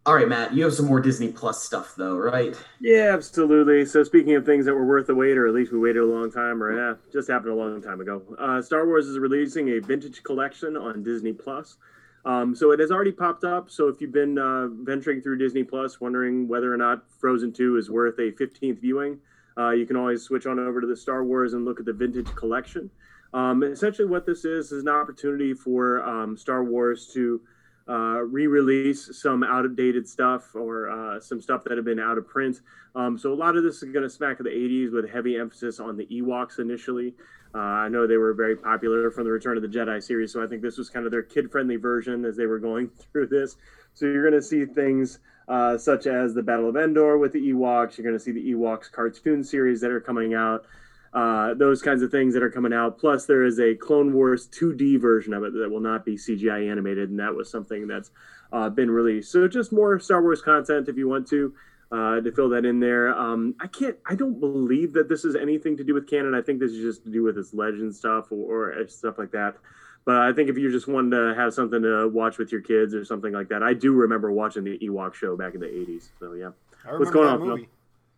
[0.04, 2.54] All right, Matt, you have some more Disney Plus stuff though, right?
[2.78, 3.86] Yeah, absolutely.
[3.86, 6.04] So speaking of things that were worth the wait, or at least we waited a
[6.04, 8.20] long time, or yeah, just happened a long time ago.
[8.38, 11.78] Uh, Star Wars is releasing a vintage collection on Disney Plus.
[12.26, 13.70] Um, so it has already popped up.
[13.70, 17.78] So if you've been uh, venturing through Disney Plus, wondering whether or not Frozen Two
[17.78, 19.18] is worth a 15th viewing,
[19.56, 21.94] uh, you can always switch on over to the Star Wars and look at the
[21.94, 22.90] vintage collection.
[23.32, 27.40] Um, essentially, what this is is an opportunity for um, Star Wars to
[27.88, 32.60] uh, re-release some outdated stuff or uh, some stuff that had been out of print.
[32.94, 35.36] Um, so a lot of this is going to smack of the 80s with heavy
[35.36, 37.14] emphasis on the Ewoks initially.
[37.52, 40.42] Uh, I know they were very popular from the Return of the Jedi series, so
[40.42, 43.56] I think this was kind of their kid-friendly version as they were going through this.
[43.94, 47.52] So you're going to see things uh, such as the Battle of Endor with the
[47.52, 47.98] Ewoks.
[47.98, 50.64] You're going to see the Ewoks cartoon series that are coming out.
[51.12, 52.98] Uh, those kinds of things that are coming out.
[52.98, 56.70] Plus, there is a Clone Wars 2D version of it that will not be CGI
[56.70, 58.10] animated, and that was something that's
[58.52, 59.32] uh, been released.
[59.32, 61.52] So, just more Star Wars content if you want to
[61.92, 63.12] uh, to fill that in there.
[63.18, 63.96] Um, I can't.
[64.06, 66.34] I don't believe that this is anything to do with canon.
[66.34, 69.32] I think this is just to do with its legend stuff or, or stuff like
[69.32, 69.56] that.
[70.04, 72.94] But I think if you just wanted to have something to watch with your kids
[72.94, 76.08] or something like that, I do remember watching the Ewok show back in the '80s.
[76.18, 76.50] So yeah,
[76.96, 77.66] what's going on?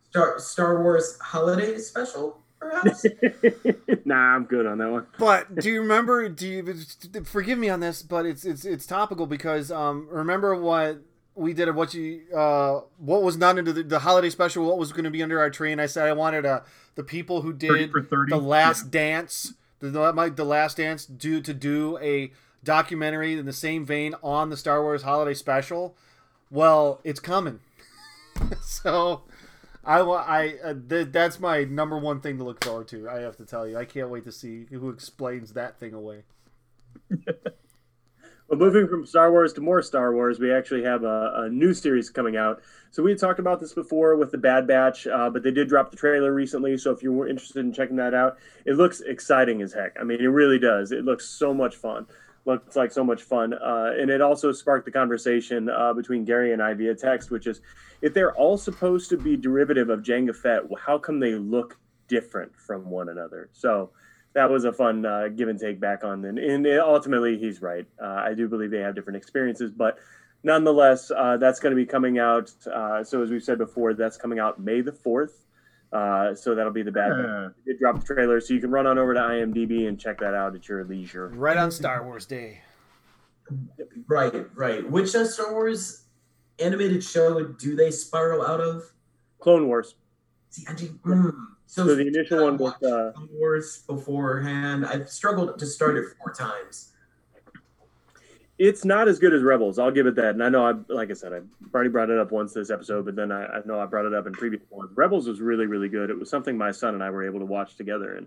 [0.09, 2.42] Star Star Wars Holiday Special.
[2.63, 3.05] Perhaps?
[4.05, 5.07] nah, I'm good on that one.
[5.17, 6.29] But do you remember?
[6.29, 8.01] Do you forgive me on this?
[8.01, 11.01] But it's it's it's topical because um, remember what
[11.35, 14.91] we did what you uh what was not into the, the holiday special what was
[14.91, 16.59] going to be under our tree and i said i wanted uh
[16.95, 18.29] the people who did 30 30.
[18.29, 18.91] the last yeah.
[18.91, 22.31] dance the, the, the last dance do to do a
[22.63, 25.95] documentary in the same vein on the star wars holiday special
[26.51, 27.59] well it's coming
[28.61, 29.23] so
[29.85, 33.35] i i uh, th- that's my number one thing to look forward to i have
[33.37, 36.23] to tell you i can't wait to see who explains that thing away
[38.53, 41.73] Well, moving from Star Wars to more Star Wars, we actually have a, a new
[41.73, 42.61] series coming out.
[42.91, 45.69] So we had talked about this before with the Bad Batch, uh, but they did
[45.69, 46.77] drop the trailer recently.
[46.77, 49.97] So if you were interested in checking that out, it looks exciting as heck.
[49.99, 50.91] I mean, it really does.
[50.91, 52.05] It looks so much fun.
[52.45, 56.51] Looks like so much fun, uh, and it also sparked the conversation uh, between Gary
[56.51, 57.61] and I via text, which is,
[58.01, 61.77] if they're all supposed to be derivative of Jango Fett, how come they look
[62.09, 63.49] different from one another?
[63.53, 63.91] So
[64.33, 66.25] that was a fun uh, give and take back on.
[66.25, 67.85] And, and ultimately, he's right.
[68.01, 69.99] Uh, I do believe they have different experiences, but
[70.43, 72.51] nonetheless, uh, that's going to be coming out.
[72.67, 75.45] Uh, so as we've said before, that's coming out May the fourth.
[75.93, 77.11] Uh, so that'll be the bad.
[77.11, 77.49] Uh.
[77.65, 80.33] It dropped the trailer, so you can run on over to IMDb and check that
[80.33, 81.27] out at your leisure.
[81.29, 82.61] Right on Star Wars Day.
[84.07, 84.89] Right, right.
[84.89, 86.05] Which uh, Star Wars
[86.59, 88.83] animated show do they spiral out of?
[89.39, 89.95] Clone Wars.
[90.49, 91.31] See, I do, mm,
[91.65, 94.85] so, so the initial one was uh, Clone Wars beforehand.
[94.85, 96.92] I've struggled to start it four times.
[98.63, 99.77] It's not as good as Rebels.
[99.77, 100.29] I'll give it that.
[100.29, 101.41] And I know I, like I said, I
[101.73, 104.13] already brought it up once this episode, but then I, I know I brought it
[104.13, 104.89] up in previous ones.
[104.95, 106.09] Rebels was really, really good.
[106.09, 108.25] It was something my son and I were able to watch together, and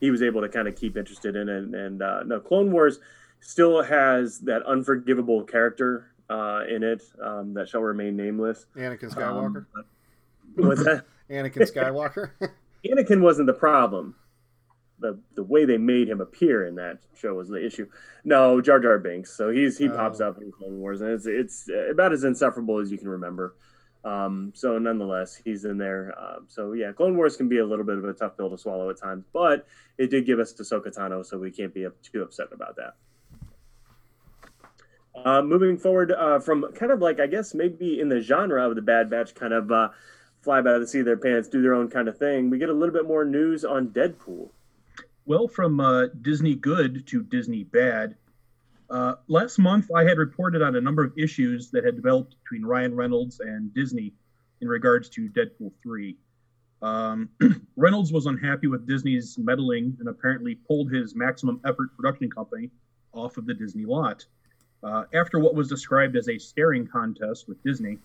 [0.00, 1.64] he was able to kind of keep interested in it.
[1.78, 2.98] And uh, no, Clone Wars
[3.40, 8.64] still has that unforgivable character uh, in it um, that shall remain nameless.
[8.76, 9.66] Anakin Skywalker.
[9.76, 9.84] Um,
[10.54, 11.04] what's that?
[11.30, 12.30] Anakin Skywalker.
[12.86, 14.14] Anakin wasn't the problem.
[15.00, 17.88] The the way they made him appear in that show was the issue.
[18.24, 19.36] No, Jar Jar Binks.
[19.36, 19.96] So he's he oh.
[19.96, 23.54] pops up in Clone Wars, and it's it's about as insufferable as you can remember.
[24.04, 26.14] Um, so nonetheless, he's in there.
[26.18, 28.58] Um, so yeah, Clone Wars can be a little bit of a tough pill to
[28.58, 29.66] swallow at times, but
[29.98, 32.94] it did give us Ahsoka Tano, so we can't be too upset about that.
[35.24, 38.74] Uh, moving forward uh, from kind of like I guess maybe in the genre of
[38.74, 39.88] the Bad Batch, kind of uh,
[40.42, 42.50] fly by the seat of their pants, do their own kind of thing.
[42.50, 44.50] We get a little bit more news on Deadpool.
[45.26, 48.16] Well, from uh, Disney good to Disney bad.
[48.90, 52.66] Uh, last month, I had reported on a number of issues that had developed between
[52.66, 54.12] Ryan Reynolds and Disney
[54.60, 56.18] in regards to Deadpool 3.
[56.82, 57.30] Um,
[57.76, 62.68] Reynolds was unhappy with Disney's meddling and apparently pulled his maximum effort production company
[63.14, 64.26] off of the Disney lot.
[64.82, 67.96] Uh, after what was described as a staring contest with Disney,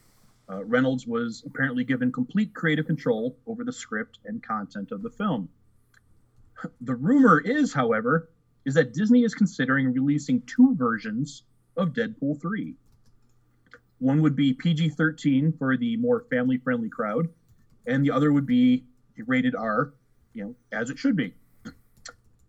[0.50, 5.10] uh, Reynolds was apparently given complete creative control over the script and content of the
[5.10, 5.50] film.
[6.82, 8.30] The rumor is, however,
[8.66, 11.44] is that Disney is considering releasing two versions
[11.78, 12.76] of Deadpool 3.
[14.00, 17.30] One would be PG 13 for the more family friendly crowd,
[17.86, 18.86] and the other would be
[19.26, 19.94] rated R,
[20.34, 21.34] you know, as it should be.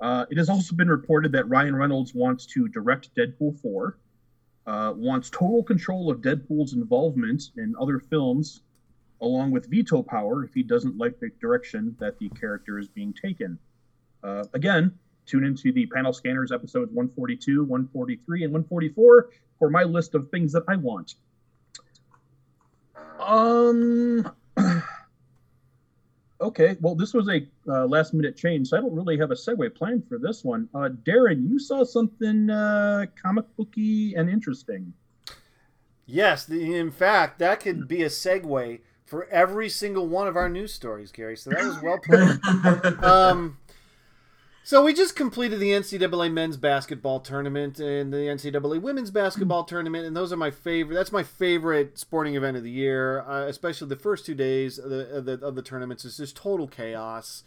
[0.01, 3.99] Uh, it has also been reported that Ryan Reynolds wants to direct Deadpool 4,
[4.67, 8.63] uh, wants total control of Deadpool's involvement in other films,
[9.21, 13.13] along with veto power if he doesn't like the direction that the character is being
[13.13, 13.59] taken.
[14.23, 14.93] Uh, again,
[15.27, 20.53] tune into the panel scanners episodes 142, 143, and 144 for my list of things
[20.53, 21.15] that I want.
[23.19, 24.31] Um.
[26.43, 29.35] Okay, well, this was a uh, last minute change, so I don't really have a
[29.35, 30.71] segue planned for this one.
[30.75, 34.95] Uh, Darren, you saw something uh, comic booky and interesting.
[36.07, 40.73] Yes, in fact, that could be a segue for every single one of our news
[40.73, 41.37] stories, Gary.
[41.37, 43.05] So that was well played.
[43.05, 43.59] um,
[44.63, 50.07] so we just completed the NCAA men's basketball tournament and the NCAA women's basketball tournament,
[50.07, 50.95] and those are my favorite.
[50.95, 54.91] That's my favorite sporting event of the year, uh, especially the first two days of
[54.91, 56.05] the, of the, of the tournaments.
[56.05, 57.43] It's just total chaos,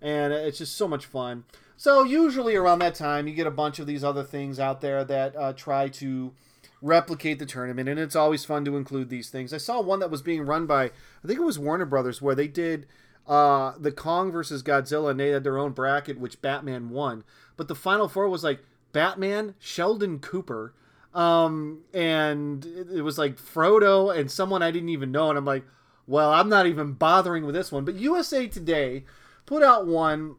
[0.00, 1.44] and it's just so much fun.
[1.76, 5.04] So usually around that time, you get a bunch of these other things out there
[5.04, 6.32] that uh, try to
[6.80, 9.52] replicate the tournament, and it's always fun to include these things.
[9.52, 12.34] I saw one that was being run by, I think it was Warner Brothers, where
[12.34, 12.86] they did
[13.26, 17.24] uh, the Kong versus Godzilla, and they had their own bracket, which Batman won.
[17.56, 18.60] But the final four was like
[18.92, 20.74] Batman, Sheldon Cooper,
[21.14, 25.64] um, and it, was like Frodo and someone I didn't even know, and I'm like,
[26.06, 27.84] well, I'm not even bothering with this one.
[27.84, 29.04] But USA Today
[29.46, 30.36] put out one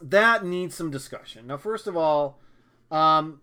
[0.00, 1.46] that needs some discussion.
[1.46, 2.38] Now, first of all,
[2.90, 3.40] um,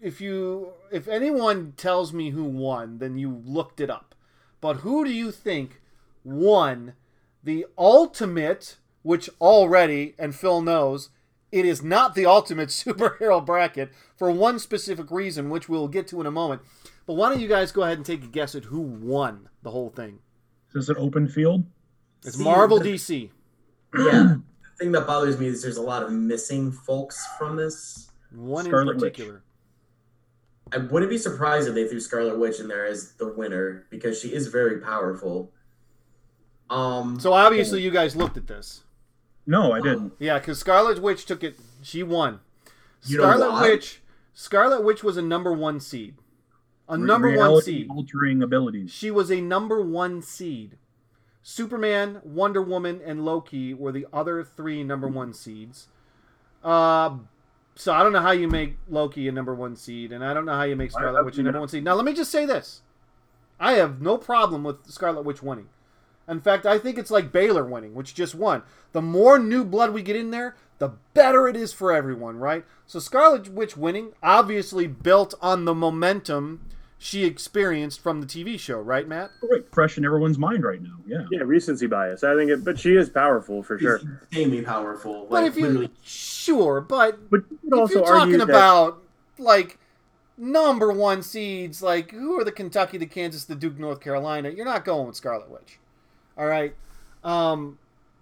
[0.00, 4.14] if you if anyone tells me who won, then you looked it up.
[4.60, 5.80] But who do you think
[6.24, 6.94] won
[7.42, 11.10] the ultimate, which already and Phil knows
[11.50, 16.20] it is not the ultimate superhero bracket for one specific reason, which we'll get to
[16.20, 16.62] in a moment.
[17.06, 19.70] But why don't you guys go ahead and take a guess at who won the
[19.70, 20.18] whole thing?
[20.74, 21.64] Is it open field?
[22.24, 23.30] It's See, Marvel the- DC.
[23.96, 24.02] Yeah.
[24.04, 24.42] the
[24.78, 28.10] thing that bothers me is there's a lot of missing folks from this.
[28.34, 29.12] One Scarlet in Witch.
[29.14, 29.42] particular.
[30.70, 34.20] I wouldn't be surprised if they threw Scarlet Witch in there as the winner because
[34.20, 35.50] she is very powerful.
[36.70, 38.82] Um, So obviously you guys looked at this.
[39.46, 40.12] No, I didn't.
[40.18, 41.58] Yeah, because Scarlet Witch took it.
[41.82, 42.40] She won.
[43.06, 43.62] You Scarlet?
[43.62, 44.02] Witch.
[44.34, 46.16] Scarlet Witch was a number one seed.
[46.88, 47.88] A number one seed.
[47.90, 48.90] altering abilities.
[48.90, 50.76] She was a number one seed.
[51.42, 55.88] Superman, Wonder Woman, and Loki were the other three number one seeds.
[56.62, 57.16] Uh,
[57.74, 60.44] so I don't know how you make Loki a number one seed, and I don't
[60.44, 61.84] know how you make Scarlet I- Witch a number one seed.
[61.84, 62.82] Now let me just say this:
[63.58, 65.68] I have no problem with Scarlet Witch winning.
[66.28, 68.62] In fact, I think it's like Baylor winning, which just won.
[68.92, 72.64] The more new blood we get in there, the better it is for everyone, right?
[72.86, 76.60] So Scarlet Witch winning obviously built on the momentum
[76.98, 79.30] she experienced from the TV show, right, Matt?
[79.40, 80.96] Right, fresh in everyone's mind right now.
[81.06, 81.24] Yeah.
[81.30, 82.24] Yeah, recency bias.
[82.24, 84.20] I think it, but she is powerful for she's sure.
[84.32, 85.26] insanely powerful.
[85.30, 88.48] But if you literally, sure, but But you could if also you're argue talking that
[88.48, 89.02] about
[89.38, 89.78] like
[90.36, 94.50] number one seeds, like who are the Kentucky, the Kansas, the Duke, North Carolina?
[94.50, 95.78] You're not going with Scarlet Witch,
[96.38, 96.74] all right.
[97.24, 97.78] Um,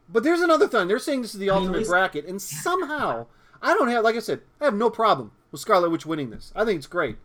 [0.09, 0.89] but there's another thing.
[0.89, 3.27] They're saying this is the I ultimate least- bracket, and somehow
[3.63, 6.53] I don't have, like I said, I have no problem with Scarlet Witch winning this.
[6.57, 7.17] I think it's great.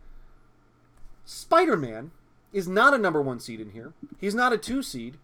[1.24, 2.10] Spider Man
[2.52, 3.92] is not a number one seed in here.
[4.20, 5.16] He's not a two seed.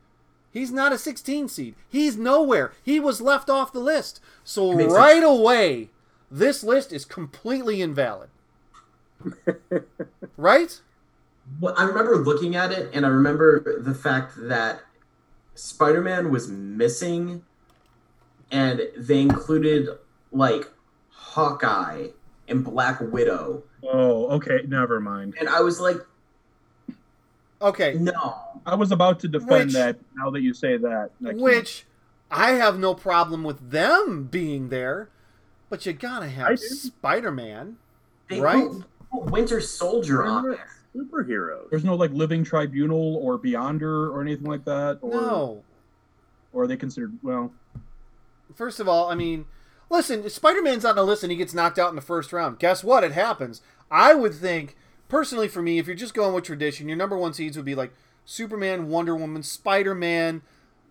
[0.50, 1.74] He's not a 16 seed.
[1.88, 2.72] He's nowhere.
[2.82, 4.20] He was left off the list.
[4.44, 5.90] So Makes right away,
[6.30, 8.30] this list is completely invalid.
[10.36, 10.80] right?
[11.60, 14.80] Well, I remember looking at it, and I remember the fact that
[15.58, 17.42] Spider-Man was missing,
[18.50, 19.88] and they included
[20.32, 20.70] like
[21.10, 22.08] Hawkeye
[22.48, 24.60] and Black Widow, Oh, okay.
[24.66, 25.34] Never mind.
[25.38, 25.96] and I was like,
[27.60, 27.94] Okay.
[27.98, 28.34] no.
[28.66, 29.98] I was about to defend Which- that.
[30.16, 31.32] Now that you say that, I.
[31.34, 31.84] Which
[32.30, 35.08] I have no problem with them being there,
[35.70, 36.58] but you gotta have.
[36.60, 37.78] Spider Man.
[38.28, 38.68] They Right?
[38.68, 40.68] put, put Winter Soldier on there.
[40.98, 41.70] Superheroes.
[41.70, 44.98] there's no like living tribunal or beyonder or anything like that.
[45.02, 45.64] Or, No.
[46.52, 47.52] Or are they considered well?
[48.54, 49.44] First of all, I mean,
[49.90, 52.58] listen, Spider Man's on the list and he gets knocked out in the first round.
[52.58, 53.04] Guess what?
[53.04, 53.60] It happens.
[53.90, 54.76] I would think,
[55.08, 57.74] personally, for me, if you're just going with tradition, your number one seeds would be
[57.74, 57.92] like
[58.24, 60.42] Superman, Wonder Woman, Spider Man,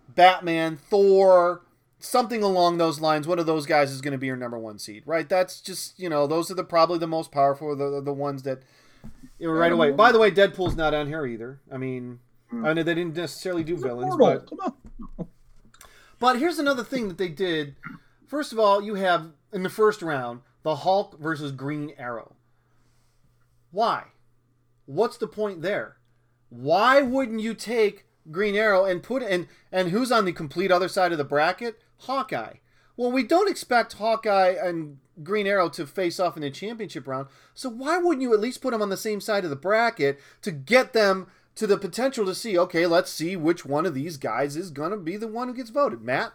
[0.08, 1.62] Batman, Thor,
[1.98, 3.26] something along those lines.
[3.26, 5.28] One of those guys is going to be your number one seed, right?
[5.28, 8.62] That's just, you know, those are the probably the most powerful, the, the ones that.
[9.38, 9.92] You know, right away.
[9.92, 11.60] By the way, Deadpool's not on here either.
[11.72, 12.18] I mean,
[12.50, 12.64] hmm.
[12.66, 14.40] I know they didn't necessarily do It's a villains, portal.
[14.40, 14.74] but Come
[15.18, 15.26] on.
[16.18, 17.76] but here's another thing that they did.
[18.26, 22.34] First of all, you have in the first round the Hulk versus Green Arrow.
[23.70, 24.04] Why?
[24.86, 25.96] What's the point there?
[26.50, 30.88] Why wouldn't you take Green Arrow and put and and who's on the complete other
[30.88, 31.80] side of the bracket?
[31.98, 32.54] Hawkeye.
[32.96, 37.28] Well, we don't expect Hawkeye and Green Arrow to face off in the championship round.
[37.54, 40.20] So why wouldn't you at least put them on the same side of the bracket
[40.42, 44.16] to get them to the potential to see, okay, let's see which one of these
[44.16, 46.02] guys is going to be the one who gets voted.
[46.02, 46.32] Matt?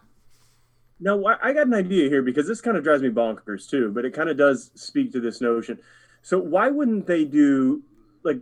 [0.99, 3.91] No, I I got an idea here because this kind of drives me bonkers too,
[3.91, 5.79] but it kind of does speak to this notion.
[6.21, 7.83] So why wouldn't they do
[8.23, 8.39] like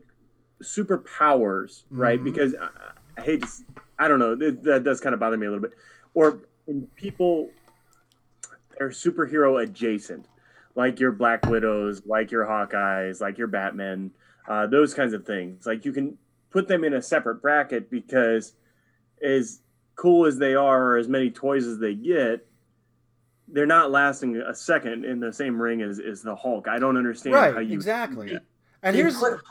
[0.61, 2.19] superpowers, right?
[2.19, 2.23] Mhm.
[2.23, 2.69] Because I,
[3.17, 3.47] I hate to,
[3.97, 5.73] I don't know, that, that does kind of bother me a little bit.
[6.13, 6.41] Or
[6.95, 7.49] people
[8.79, 10.27] are superhero adjacent,
[10.75, 14.11] like your Black Widows, like your Hawkeyes, like your Batman,
[14.47, 15.65] uh, those kinds of things.
[15.65, 16.17] Like you can
[16.49, 18.53] put them in a separate bracket because
[19.23, 19.59] as
[19.95, 22.45] cool as they are or as many toys as they get,
[23.47, 26.67] they're not lasting a second in the same ring as, as the Hulk.
[26.67, 28.39] I don't understand how you exactly.
[28.83, 29.41] And they here's put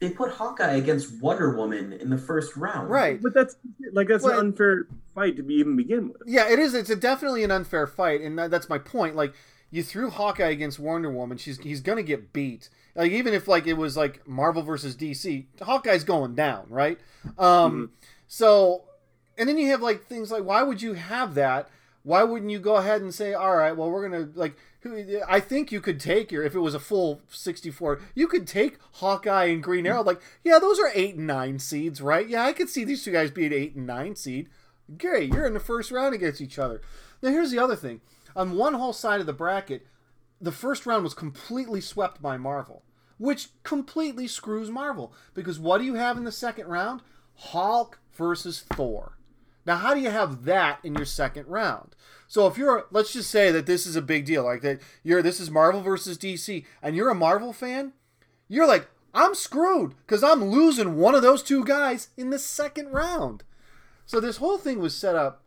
[0.00, 2.90] they put Hawkeye against Wonder Woman in the first round.
[2.90, 3.20] right.
[3.22, 3.56] But that's
[3.92, 6.22] like that's Well, an unfair fight to be, even begin with.
[6.26, 6.74] Yeah, it is.
[6.74, 9.16] It's a definitely an unfair fight, and that, that's my point.
[9.16, 9.34] Like
[9.74, 13.66] you threw Hawkeye against Wonder Woman, she's he's gonna get beat, Like even if like
[13.66, 16.96] it was like Marvel versus DC, Hawkeye's going down, right?
[17.36, 17.90] Um,
[18.28, 18.84] so
[19.36, 21.68] and then you have like things like why would you have that?
[22.04, 25.40] Why wouldn't you go ahead and say, all right, well we're gonna like who I
[25.40, 29.46] think you could take your if it was a full 64, you could take Hawkeye
[29.46, 30.04] and Green Arrow.
[30.04, 32.28] Like, yeah, those are eight and nine seeds, right?
[32.28, 34.50] Yeah, I could see these two guys being eight and nine seed.
[34.98, 36.80] Great, you're in the first round against each other.
[37.22, 38.02] Now here's the other thing.
[38.36, 39.86] On one whole side of the bracket,
[40.40, 42.82] the first round was completely swept by Marvel,
[43.18, 45.12] which completely screws Marvel.
[45.32, 47.00] Because what do you have in the second round?
[47.36, 49.18] Hulk versus Thor.
[49.66, 51.96] Now, how do you have that in your second round?
[52.28, 55.22] So if you're, let's just say that this is a big deal, like that you're,
[55.22, 57.92] this is Marvel versus DC, and you're a Marvel fan,
[58.48, 62.90] you're like, I'm screwed because I'm losing one of those two guys in the second
[62.90, 63.44] round.
[64.04, 65.42] So this whole thing was set up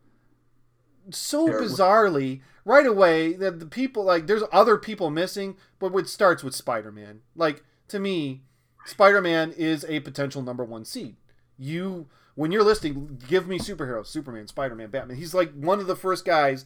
[1.11, 6.43] so bizarrely right away that the people like there's other people missing, but it starts
[6.43, 7.21] with Spider-Man.
[7.35, 8.41] Like to me,
[8.85, 11.15] Spider-Man is a potential number one seed.
[11.57, 15.17] You when you're listing, give me superheroes: Superman, Spider-Man, Batman.
[15.17, 16.65] He's like one of the first guys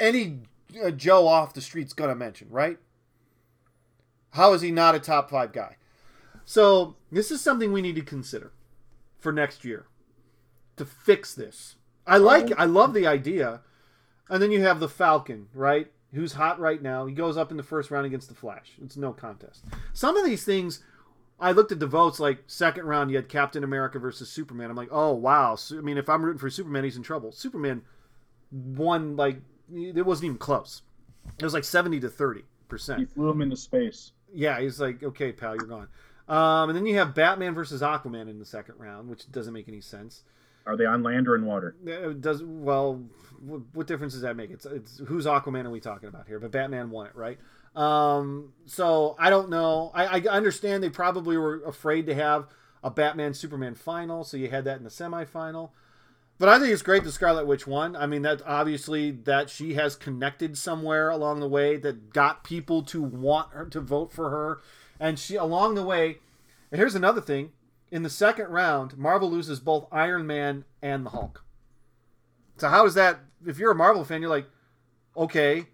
[0.00, 0.40] any
[0.82, 2.78] uh, Joe off the street's gonna mention, right?
[4.30, 5.76] How is he not a top five guy?
[6.46, 8.52] So this is something we need to consider
[9.20, 9.86] for next year
[10.76, 11.76] to fix this.
[12.06, 13.60] I like, I love the idea,
[14.30, 15.90] and then you have the Falcon, right?
[16.14, 17.06] Who's hot right now?
[17.06, 18.72] He goes up in the first round against the Flash.
[18.82, 19.64] It's no contest.
[19.94, 20.82] Some of these things,
[21.40, 22.20] I looked at the votes.
[22.20, 24.70] Like second round, you had Captain America versus Superman.
[24.70, 25.56] I'm like, oh wow.
[25.56, 27.32] So, I mean, if I'm rooting for Superman, he's in trouble.
[27.32, 27.82] Superman
[28.50, 29.38] won like
[29.74, 30.82] it wasn't even close.
[31.38, 32.42] It was like seventy to 30%.
[32.98, 34.12] He flew him into space.
[34.34, 35.88] Yeah, he's like, okay, pal, you're gone.
[36.28, 39.68] Um, and then you have Batman versus Aquaman in the second round, which doesn't make
[39.68, 40.22] any sense.
[40.66, 41.74] Are they on land or in water?
[41.86, 43.02] Uh, Does well,
[43.40, 44.50] what, difference does that make?
[44.50, 46.38] It's it's who's Aquaman are we talking about here?
[46.38, 47.38] But Batman won it, right?
[47.74, 49.90] Um, so I don't know.
[49.94, 52.46] I, I understand they probably were afraid to have
[52.82, 55.70] a Batman Superman final, so you had that in the semifinal.
[56.38, 57.94] But I think it's great that Scarlet Witch won.
[57.94, 62.82] I mean, that obviously that she has connected somewhere along the way that got people
[62.84, 64.60] to want her to vote for her,
[64.98, 66.18] and she along the way.
[66.72, 67.52] Here's another thing:
[67.92, 71.44] in the second round, Marvel loses both Iron Man and the Hulk.
[72.56, 73.20] So how is that?
[73.46, 74.48] If you're a Marvel fan, you're like,
[75.14, 75.66] okay,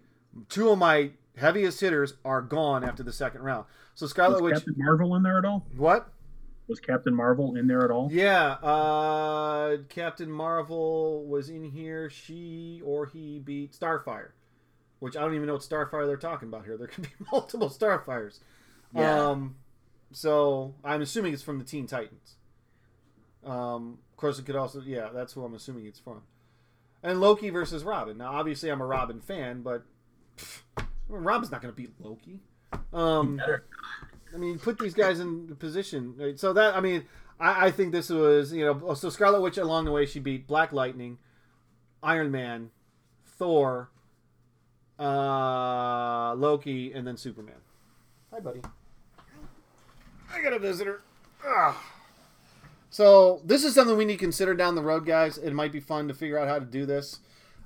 [0.49, 3.65] two of my heaviest hitters are gone after the second round.
[3.95, 5.65] So Scarlet Was Witch, Captain Marvel in there at all?
[5.77, 6.11] what?
[6.67, 8.09] Was Captain Marvel in there at all?
[8.11, 12.09] Yeah, uh, Captain Marvel was in here.
[12.09, 14.31] She or he beat Starfire,
[14.99, 16.77] which I don't even know what Starfire they're talking about here.
[16.77, 18.39] There could be multiple Starfires.
[18.93, 19.29] Yeah.
[19.29, 19.55] Um,
[20.11, 22.35] so I'm assuming it's from the Teen Titans.
[23.45, 26.21] Um, of course, it could also, yeah, that's who I'm assuming it's from.
[27.01, 28.17] And Loki versus Robin.
[28.17, 29.83] Now, obviously, I'm a Robin fan, but
[30.37, 30.61] pff,
[31.07, 32.39] Robin's not going to beat Loki.
[32.93, 33.41] Um,
[34.33, 36.15] I mean, put these guys in the position.
[36.17, 36.39] Right?
[36.39, 37.05] So that I mean,
[37.39, 40.47] I, I think this was you know so Scarlet Witch along the way she beat
[40.47, 41.17] Black Lightning,
[42.03, 42.71] Iron Man,
[43.37, 43.89] Thor,
[44.99, 47.55] uh, Loki, and then Superman.
[48.31, 48.61] Hi, buddy.
[50.33, 51.01] I got a visitor.
[51.47, 51.75] Ugh.
[52.89, 55.37] So this is something we need to consider down the road, guys.
[55.37, 57.19] It might be fun to figure out how to do this,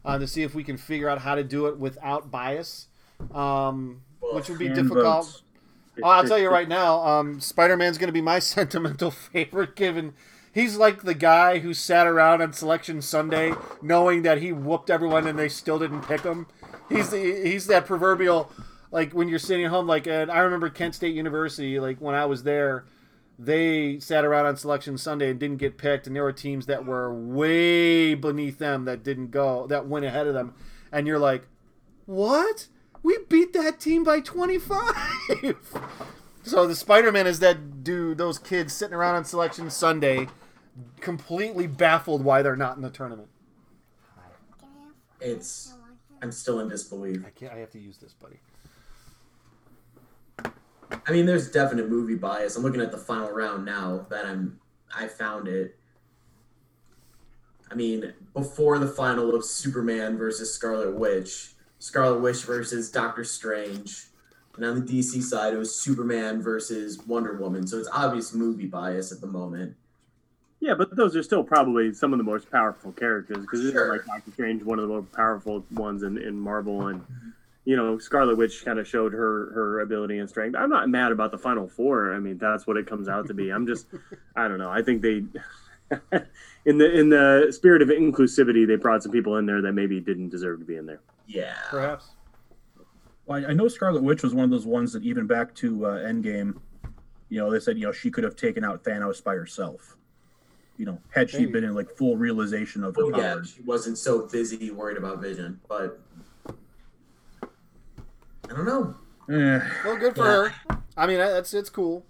[0.03, 2.87] uh, to see if we can figure out how to do it without bias,
[3.33, 5.03] um, which would be difficult.
[5.25, 5.43] votes.
[6.01, 9.75] Oh, I'll tell you right now, um, Spider Man's going to be my sentimental favorite.
[9.75, 10.13] Given
[10.53, 15.27] he's like the guy who sat around on Selection Sunday, knowing that he whooped everyone
[15.27, 16.47] and they still didn't pick him.
[16.89, 18.51] He's the, he's that proverbial,
[18.93, 19.87] like when you're sitting at home.
[19.87, 22.85] Like and I remember Kent State University, like when I was there,
[23.37, 26.85] they sat around on Selection Sunday and didn't get picked, and there were teams that
[26.85, 30.53] were way beneath them that didn't go, that went ahead of them,
[30.91, 31.47] and you're like,
[32.05, 32.67] what?
[33.01, 34.79] We beat that team by 25.
[36.43, 40.27] so the Spider-Man is that dude, those kids sitting around on Selection Sunday,
[41.01, 43.27] completely baffled why they're not in the tournament.
[45.19, 45.73] It's.
[46.21, 47.23] I'm still in disbelief.
[47.25, 47.51] I can't.
[47.51, 48.39] I have to use this, buddy.
[51.05, 52.55] I mean, there's definite movie bias.
[52.55, 54.59] I'm looking at the final round now that I'm.
[54.95, 55.75] I found it.
[57.71, 64.05] I mean, before the final of Superman versus Scarlet Witch, Scarlet Witch versus Doctor Strange,
[64.55, 67.65] and on the DC side, it was Superman versus Wonder Woman.
[67.65, 69.75] So it's obvious movie bias at the moment.
[70.59, 73.91] Yeah, but those are still probably some of the most powerful characters because Sure.
[73.91, 77.29] like Doctor Strange one of the most powerful ones in, in Marvel and mm-hmm.
[77.65, 80.55] You know Scarlet Witch kind of showed her her ability and strength.
[80.57, 82.13] I'm not mad about the final four.
[82.13, 83.51] I mean that's what it comes out to be.
[83.51, 83.87] I'm just
[84.35, 84.69] I don't know.
[84.69, 85.23] I think they
[86.65, 89.99] in the in the spirit of inclusivity they brought some people in there that maybe
[89.99, 91.01] didn't deserve to be in there.
[91.27, 91.55] Yeah.
[91.69, 92.11] Perhaps.
[93.25, 95.85] Well, I I know Scarlet Witch was one of those ones that even back to
[95.85, 96.59] uh, Endgame,
[97.29, 99.97] You know, they said you know she could have taken out Thanos by herself.
[100.75, 101.51] You know, had she Maybe.
[101.51, 105.21] been in like full realization of her Oh, yeah, she wasn't so busy worried about
[105.21, 106.01] Vision, but
[108.53, 108.95] I don't know.
[109.29, 110.49] Eh, Well, good for Yeah.
[110.49, 110.77] her.
[110.95, 112.05] I mean, that's it's cool.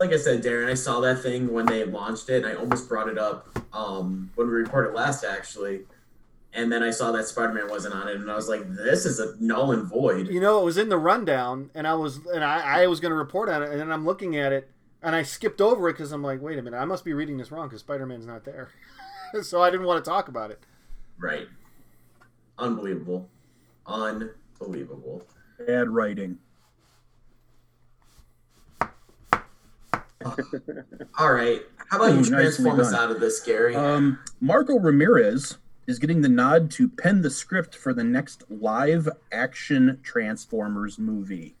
[0.00, 2.88] Like I said, Darren, I saw that thing when they launched it, and I almost
[2.88, 5.82] brought it up um, when we recorded last, actually.
[6.54, 9.18] And then I saw that Spider-Man wasn't on it, and I was like, "This is
[9.20, 12.42] a null and void." You know, it was in the rundown, and I was and
[12.44, 14.70] I, I was going to report on it, and then I'm looking at it,
[15.02, 17.36] and I skipped over it because I'm like, wait a minute, I must be reading
[17.36, 18.70] this wrong because Spider Man's not there,
[19.42, 20.60] so I didn't want to talk about it.
[21.18, 21.48] Right?
[22.58, 23.28] Unbelievable,
[23.86, 25.22] unbelievable.
[25.66, 26.38] Bad writing.
[31.18, 33.74] All right, how about Ooh, you transform us out of this, Gary?
[33.74, 39.08] Um, Marco Ramirez is getting the nod to pen the script for the next live
[39.32, 41.56] action Transformers movie.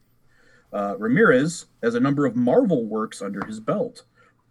[0.72, 4.04] Uh, Ramirez has a number of Marvel works under his belt,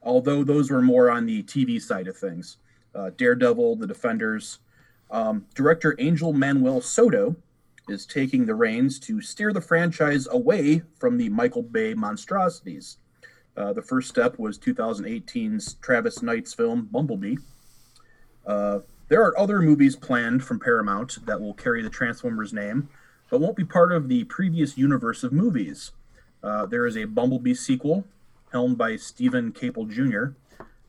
[0.04, 2.58] although those were more on the TV side of things.
[2.94, 4.60] Uh, Daredevil, The Defenders.
[5.12, 7.36] Um, director Angel Manuel Soto
[7.88, 12.98] is taking the reins to steer the franchise away from the Michael Bay monstrosities.
[13.56, 17.38] Uh, the first step was 2018's Travis Knight's film Bumblebee.
[18.46, 18.80] Uh,
[19.10, 22.90] there are other movies planned from Paramount that will carry the Transformers name,
[23.30, 25.92] but won't be part of the previous universe of movies.
[26.42, 28.06] Uh, there is a Bumblebee sequel,
[28.52, 30.36] helmed by Stephen Caple Jr.,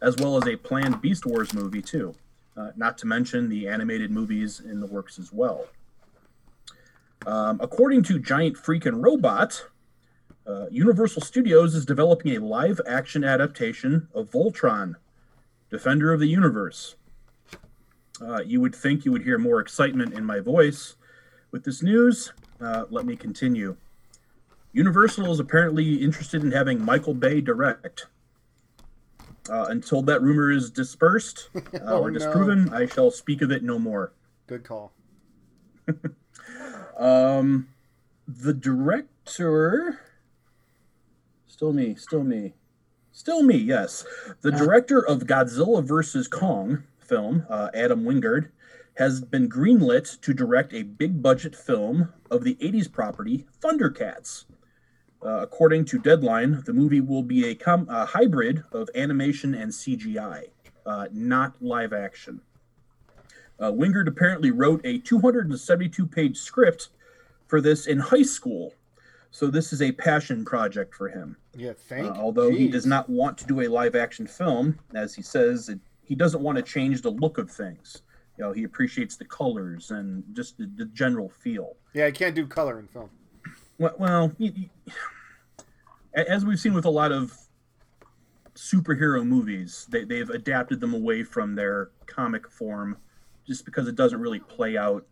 [0.00, 2.14] as well as a planned Beast Wars movie, too.
[2.56, 5.66] Uh, not to mention the animated movies in the works as well.
[7.26, 9.66] Um, according to Giant Freakin' Robot,
[10.46, 14.94] uh, Universal Studios is developing a live action adaptation of Voltron,
[15.70, 16.96] Defender of the Universe.
[18.20, 20.96] Uh, you would think you would hear more excitement in my voice
[21.50, 22.32] with this news.
[22.60, 23.76] Uh, let me continue.
[24.72, 28.06] Universal is apparently interested in having Michael Bay direct.
[29.50, 32.18] Uh, until that rumor is dispersed uh, Oh, or no.
[32.18, 34.12] disproven, I shall speak of it no more.
[34.46, 34.92] Good call.
[36.96, 37.68] Um,
[38.26, 40.00] the director,
[41.46, 42.54] still me, still me,
[43.12, 43.56] still me.
[43.56, 44.04] Yes,
[44.42, 48.48] the director of Godzilla vs Kong film, uh, Adam Wingard,
[48.94, 54.44] has been greenlit to direct a big budget film of the '80s property Thundercats.
[55.24, 59.72] Uh, according to Deadline, the movie will be a, com- a hybrid of animation and
[59.72, 60.50] CGI,
[60.84, 62.42] uh, not live action.
[63.60, 66.88] Uh, Wingard apparently wrote a 272 page script
[67.46, 68.74] for this in high school.
[69.30, 71.36] So this is a passion project for him.
[71.56, 72.16] Yeah, Uh, thank.
[72.16, 75.78] although he does not want to do a live action film, as he says, it,
[76.02, 78.02] he doesn't want to change the look of things.
[78.38, 81.76] You know, he appreciates the colors and just the, the general feel.
[81.94, 83.10] Yeah, I can't do color in film.
[83.78, 84.70] Well, well y-
[86.16, 87.36] a- as we've seen with a lot of
[88.54, 92.96] superhero movies, they, they've adapted them away from their comic form
[93.46, 95.06] just because it doesn't really play out,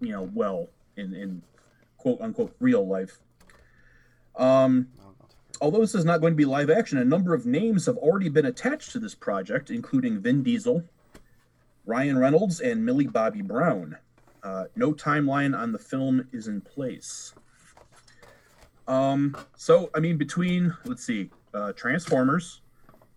[0.00, 1.42] you know, well in, in
[1.98, 3.20] quote unquote real life.
[4.36, 4.88] Um,
[5.60, 8.28] although this is not going to be live action, a number of names have already
[8.28, 10.84] been attached to this project, including Vin Diesel,
[11.86, 13.96] Ryan Reynolds, and Millie Bobby Brown.
[14.42, 17.34] Uh, no timeline on the film is in place.
[18.86, 22.60] Um, so I mean, between let's see, uh, Transformers,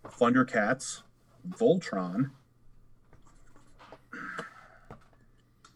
[0.04, 1.02] Thundercats,
[1.50, 2.30] Voltron.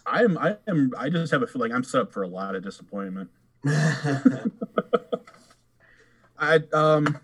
[0.04, 2.56] I am, I am, I just have a feeling I'm set up for a lot
[2.56, 3.30] of disappointment.
[6.38, 7.20] I um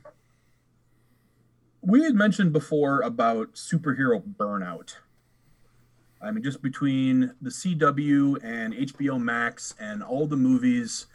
[1.89, 4.97] we had mentioned before about superhero burnout.
[6.21, 11.07] I mean, just between the CW and HBO Max and all the movies,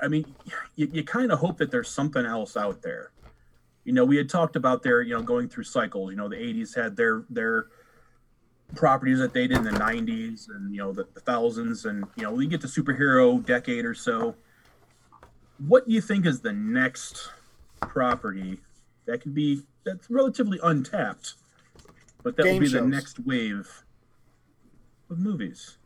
[0.00, 0.34] I mean,
[0.74, 3.12] you, you kind of hope that there's something else out there.
[3.84, 6.10] You know, we had talked about their, you know, going through cycles.
[6.10, 7.66] You know, the '80s had their their
[8.74, 12.22] properties that they did in the '90s, and you know, the, the thousands, and you
[12.22, 14.34] know, we get to superhero decade or so
[15.66, 17.30] what do you think is the next
[17.80, 18.58] property
[19.06, 21.34] that could be that's relatively untapped,
[22.22, 23.68] but that Game will be the next wave
[25.10, 25.78] of movies?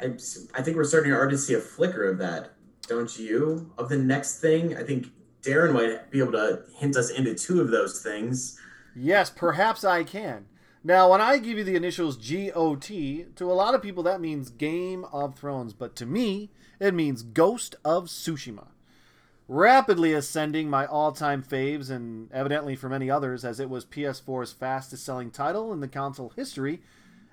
[0.00, 0.06] I,
[0.54, 2.54] I think we're starting to already see a flicker of that,
[2.88, 3.72] don't you?
[3.78, 5.06] Of the next thing, I think
[5.42, 8.58] Darren might be able to hint us into two of those things.
[8.96, 10.46] Yes, perhaps I can.
[10.86, 12.88] Now, when I give you the initials GOT,
[13.36, 17.22] to a lot of people that means Game of Thrones, but to me, it means
[17.22, 18.66] Ghost of Tsushima.
[19.48, 24.52] Rapidly ascending my all time faves, and evidently for many others, as it was PS4's
[24.52, 26.82] fastest selling title in the console history,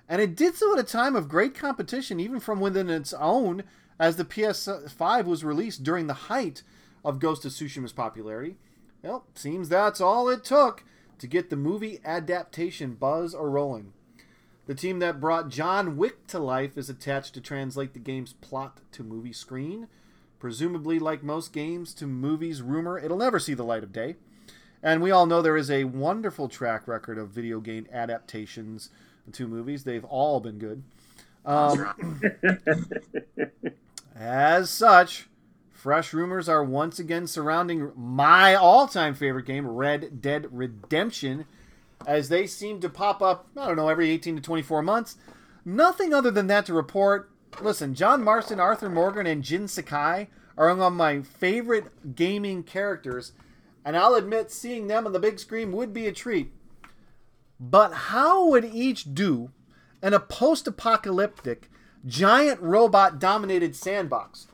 [0.08, 3.64] and it did so at a time of great competition, even from within its own,
[3.98, 6.62] as the PS5 was released during the height
[7.04, 8.56] of Ghost of Tsushima's popularity.
[9.02, 10.84] Well, seems that's all it took
[11.22, 13.92] to get the movie adaptation buzz a rolling.
[14.66, 18.80] The team that brought John Wick to life is attached to translate the game's plot
[18.90, 19.86] to movie screen.
[20.40, 24.16] Presumably, like most games to movies, rumor it'll never see the light of day.
[24.82, 28.90] And we all know there is a wonderful track record of video game adaptations
[29.30, 29.84] to movies.
[29.84, 30.82] They've all been good.
[31.46, 32.20] Um,
[34.16, 35.28] as such,
[35.82, 41.44] fresh rumors are once again surrounding my all time favorite game, Red Dead Redemption,
[42.06, 45.16] as they seem to pop up, I don't know, every 18 to 24 months.
[45.64, 47.32] Nothing other than that to report.
[47.60, 53.32] Listen, John Marston, Arthur Morgan, and Jin Sakai are among my favorite gaming characters
[53.84, 56.52] and I'll admit seeing them on the big screen would be a treat.
[57.58, 59.50] But how would each do
[60.00, 61.68] in a post apocalyptic,
[62.06, 64.46] giant robot dominated sandbox?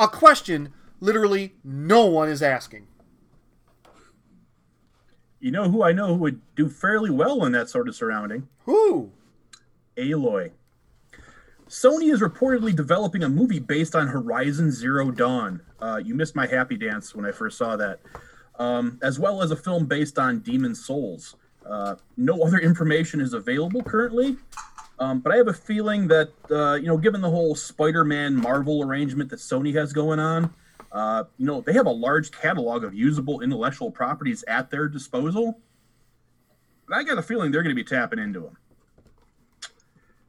[0.00, 2.86] A question literally no one is asking.
[5.38, 8.48] You know who I know who would do fairly well in that sort of surrounding?
[8.64, 9.12] Who?
[9.98, 10.52] Aloy.
[11.68, 15.60] Sony is reportedly developing a movie based on Horizon Zero Dawn.
[15.78, 18.00] Uh, you missed my happy dance when I first saw that
[18.58, 21.36] um, as well as a film based on Demon's Souls.
[21.68, 24.38] Uh, no other information is available currently,
[25.00, 28.82] um, but I have a feeling that uh, you know, given the whole Spider-Man Marvel
[28.82, 30.54] arrangement that Sony has going on,
[30.92, 35.58] uh, you know, they have a large catalog of usable intellectual properties at their disposal.
[36.86, 38.56] But I got a feeling they're going to be tapping into them.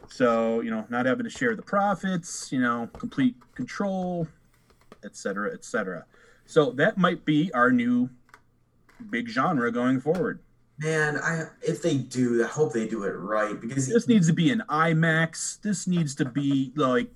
[0.08, 4.28] So you know, not having to share the profits, you know, complete control,
[5.04, 6.06] et cetera, et cetera.
[6.46, 8.10] So that might be our new
[9.10, 10.40] big genre going forward.
[10.82, 14.34] Man, I if they do, I hope they do it right because this needs to
[14.34, 15.62] be an IMAX.
[15.62, 17.08] This needs to be like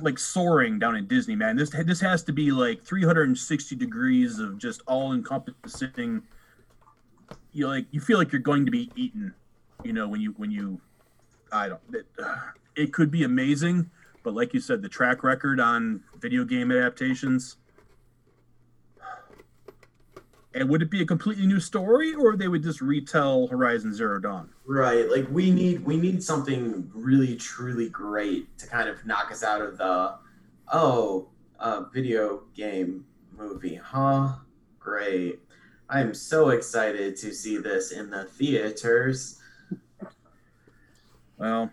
[0.00, 1.56] like soaring down in Disney, man.
[1.56, 6.22] This this has to be like 360 degrees of just all encompassing.
[7.52, 9.34] You like you feel like you're going to be eaten,
[9.84, 10.80] you know, when you when you
[11.52, 12.06] I don't it,
[12.74, 13.90] it could be amazing,
[14.22, 17.56] but like you said, the track record on video game adaptations
[20.54, 24.18] and would it be a completely new story, or they would just retell Horizon Zero
[24.18, 24.50] Dawn?
[24.66, 25.10] Right.
[25.10, 29.60] Like we need we need something really truly great to kind of knock us out
[29.60, 30.14] of the
[30.72, 31.28] oh
[31.58, 33.04] uh, video game
[33.36, 34.34] movie, huh?
[34.78, 35.40] Great.
[35.90, 39.40] I am so excited to see this in the theaters.
[41.38, 41.70] Well,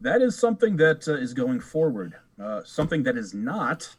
[0.00, 2.14] that is something that uh, is going forward.
[2.40, 3.96] Uh, something that is not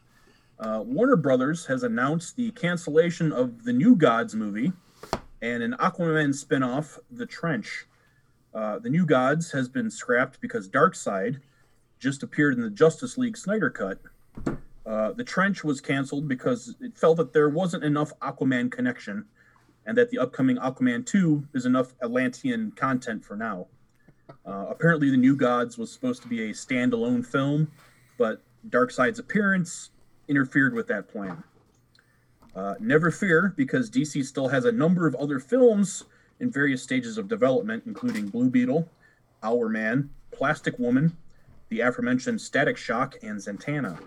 [0.60, 4.74] uh, Warner Brothers has announced the cancellation of the New Gods movie
[5.42, 7.86] and an Aquaman spinoff, The Trench.
[8.54, 11.40] Uh, the New Gods has been scrapped because Darkseid
[12.00, 14.00] just appeared in the Justice League Snyder Cut.
[14.86, 19.26] Uh, the Trench was canceled because it felt that there wasn't enough Aquaman connection
[19.86, 23.68] and that the upcoming Aquaman 2 is enough Atlantean content for now.
[24.46, 27.72] Uh, apparently, The New Gods was supposed to be a standalone film,
[28.18, 29.92] but Darkseid's appearance
[30.30, 31.44] interfered with that plan.
[32.56, 36.06] Uh, never fear, because DC still has a number of other films
[36.40, 38.90] in various stages of development, including Blue Beetle,
[39.44, 41.18] Hourman, Plastic Woman,
[41.70, 44.00] the aforementioned Static Shock, and Zatanna.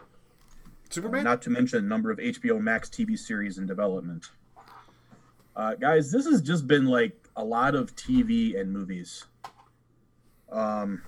[0.91, 1.27] Superman?
[1.27, 4.31] Uh, not to mention a number of HBO Max TV series in development.
[5.55, 9.27] Uh, guys, this has just been like a lot of TV and movies.
[10.51, 11.03] Um,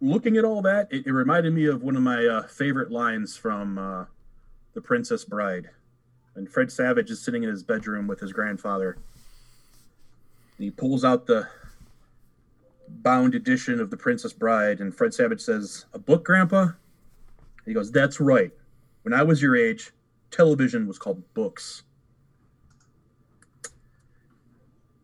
[0.00, 3.36] looking at all that, it, it, reminded me of one of my uh, favorite lines
[3.36, 4.04] from uh,
[4.74, 5.70] The Princess Bride.
[6.36, 8.96] And Fred Savage is sitting in his bedroom with his grandfather.
[10.56, 11.48] And he pulls out the
[12.88, 16.68] bound edition of The Princess Bride, and Fred Savage says, A book, Grandpa?
[17.66, 18.52] He goes, That's right.
[19.02, 19.92] When I was your age,
[20.30, 21.82] television was called books.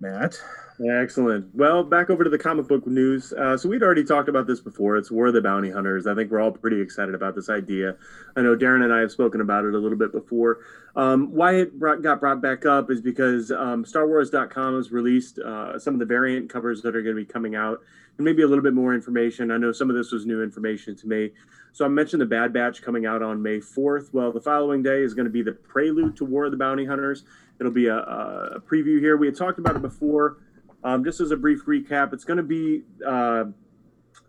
[0.00, 0.40] Matt,
[0.84, 1.54] Excellent.
[1.54, 3.32] Well, back over to the comic book news.
[3.32, 4.98] Uh, so we'd already talked about this before.
[4.98, 6.06] It's War of the Bounty Hunters.
[6.06, 7.96] I think we're all pretty excited about this idea.
[8.36, 10.58] I know Darren and I have spoken about it a little bit before.
[10.94, 15.78] Um, why it brought, got brought back up is because um, StarWars.com has released uh,
[15.78, 17.80] some of the variant covers that are going to be coming out,
[18.18, 19.50] and maybe a little bit more information.
[19.50, 21.30] I know some of this was new information to me.
[21.72, 24.12] So I mentioned the Bad Batch coming out on May 4th.
[24.12, 26.84] Well, the following day is going to be the prelude to War of the Bounty
[26.84, 27.24] Hunters.
[27.60, 29.16] It'll be a, a preview here.
[29.16, 30.38] We had talked about it before.
[30.86, 33.46] Um, just as a brief recap, it's going to be uh,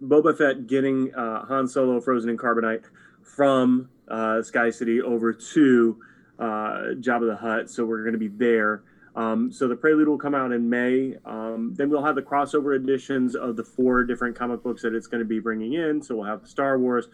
[0.02, 2.86] Boba Fett getting uh, Han Solo frozen in carbonite
[3.22, 6.02] from uh, Sky City over to
[6.40, 7.70] uh, Jabba the Hutt.
[7.70, 8.82] So we're going to be there.
[9.16, 11.16] Um, so the Prelude will come out in May.
[11.26, 15.06] Um, then we'll have the crossover editions of the four different comic books that it's
[15.06, 16.02] going to be bringing in.
[16.02, 17.08] So we'll have Star Wars,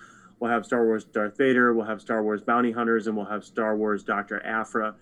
[0.44, 3.46] We'll have Star Wars Darth Vader, we'll have Star Wars Bounty Hunters, and we'll have
[3.46, 4.46] Star Wars Dr.
[4.46, 4.94] Aphra.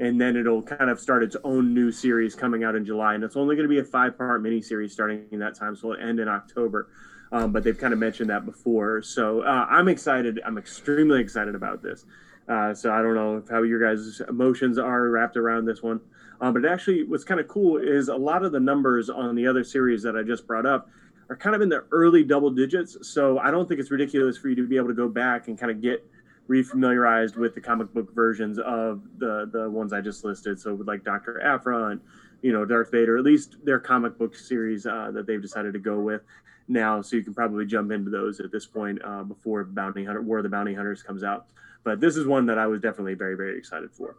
[0.00, 3.14] And then it'll kind of start its own new series coming out in July.
[3.14, 5.74] And it's only going to be a five part miniseries starting in that time.
[5.74, 6.88] So it'll end in October.
[7.30, 9.02] Um, but they've kind of mentioned that before.
[9.02, 10.40] So uh, I'm excited.
[10.46, 12.06] I'm extremely excited about this.
[12.48, 16.00] Uh, so I don't know how your guys' emotions are wrapped around this one.
[16.40, 19.46] Um, but actually, what's kind of cool is a lot of the numbers on the
[19.46, 20.88] other series that I just brought up
[21.28, 22.96] are kind of in the early double digits.
[23.02, 25.58] So I don't think it's ridiculous for you to be able to go back and
[25.58, 26.06] kind of get
[26.48, 30.58] refamiliarized with the comic book versions of the the ones I just listed.
[30.58, 32.00] So with like Doctor Aphra and
[32.42, 35.78] you know Darth Vader, at least their comic book series uh, that they've decided to
[35.78, 36.22] go with
[36.66, 37.02] now.
[37.02, 40.38] So you can probably jump into those at this point uh, before Bounty Hunter War
[40.38, 41.46] of the Bounty Hunters comes out.
[41.84, 44.16] But this is one that I was definitely very very excited for.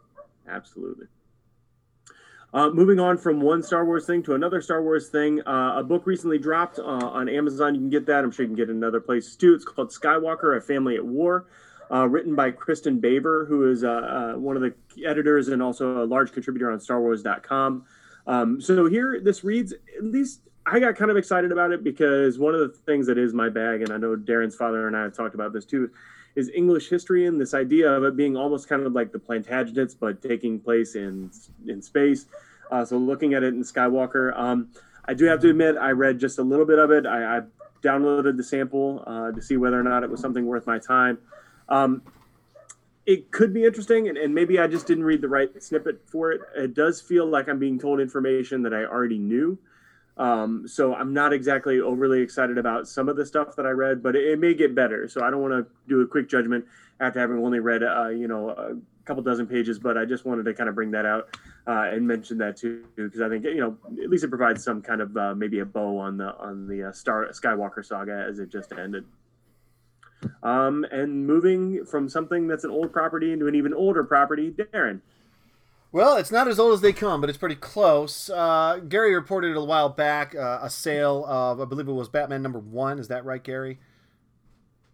[0.48, 1.06] Absolutely.
[2.52, 5.84] Uh, moving on from one Star Wars thing to another Star Wars thing, uh, a
[5.84, 7.76] book recently dropped uh, on Amazon.
[7.76, 8.24] You can get that.
[8.24, 9.54] I'm sure you can get it in other places too.
[9.54, 11.46] It's called Skywalker: A Family at War,
[11.92, 14.74] uh, written by Kristin Baver, who is uh, uh, one of the
[15.04, 17.84] editors and also a large contributor on StarWars.com.
[18.26, 20.42] Um, so here, this reads at least.
[20.66, 23.48] I got kind of excited about it because one of the things that is my
[23.48, 25.90] bag, and I know Darren's father and I have talked about this too,
[26.36, 29.96] is English history and this idea of it being almost kind of like the Plantagenets,
[29.98, 31.30] but taking place in
[31.66, 32.26] in space.
[32.70, 34.68] Uh, so looking at it in Skywalker, um,
[35.06, 37.04] I do have to admit I read just a little bit of it.
[37.06, 37.40] I, I
[37.82, 41.18] downloaded the sample uh, to see whether or not it was something worth my time.
[41.70, 42.02] Um,
[43.06, 46.32] it could be interesting, and, and, maybe I just didn't read the right snippet for
[46.32, 46.42] it.
[46.56, 49.58] It does feel like I'm being told information that I already knew.
[50.16, 54.02] Um, so I'm not exactly overly excited about some of the stuff that I read,
[54.02, 55.08] but it, it may get better.
[55.08, 56.66] So I don't want to do a quick judgment
[57.00, 59.78] after having only read, uh, you know, a couple dozen pages.
[59.78, 62.84] But I just wanted to kind of bring that out uh, and mention that too,
[62.96, 65.64] because I think you know at least it provides some kind of uh, maybe a
[65.64, 69.06] bow on the on the uh, Star Skywalker saga as it just ended.
[70.42, 75.00] Um, and moving from something that's an old property into an even older property, Darren.
[75.92, 78.30] Well, it's not as old as they come, but it's pretty close.
[78.30, 82.42] Uh, Gary reported a while back uh, a sale of, I believe it was Batman
[82.42, 83.00] number one.
[83.00, 83.80] Is that right, Gary?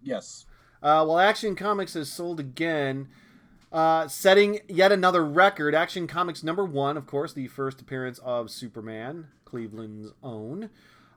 [0.02, 0.46] Yes.
[0.82, 3.08] Uh, well, Action Comics has sold again,
[3.72, 5.74] uh, setting yet another record.
[5.74, 10.70] Action Comics number one, of course, the first appearance of Superman, Cleveland's own,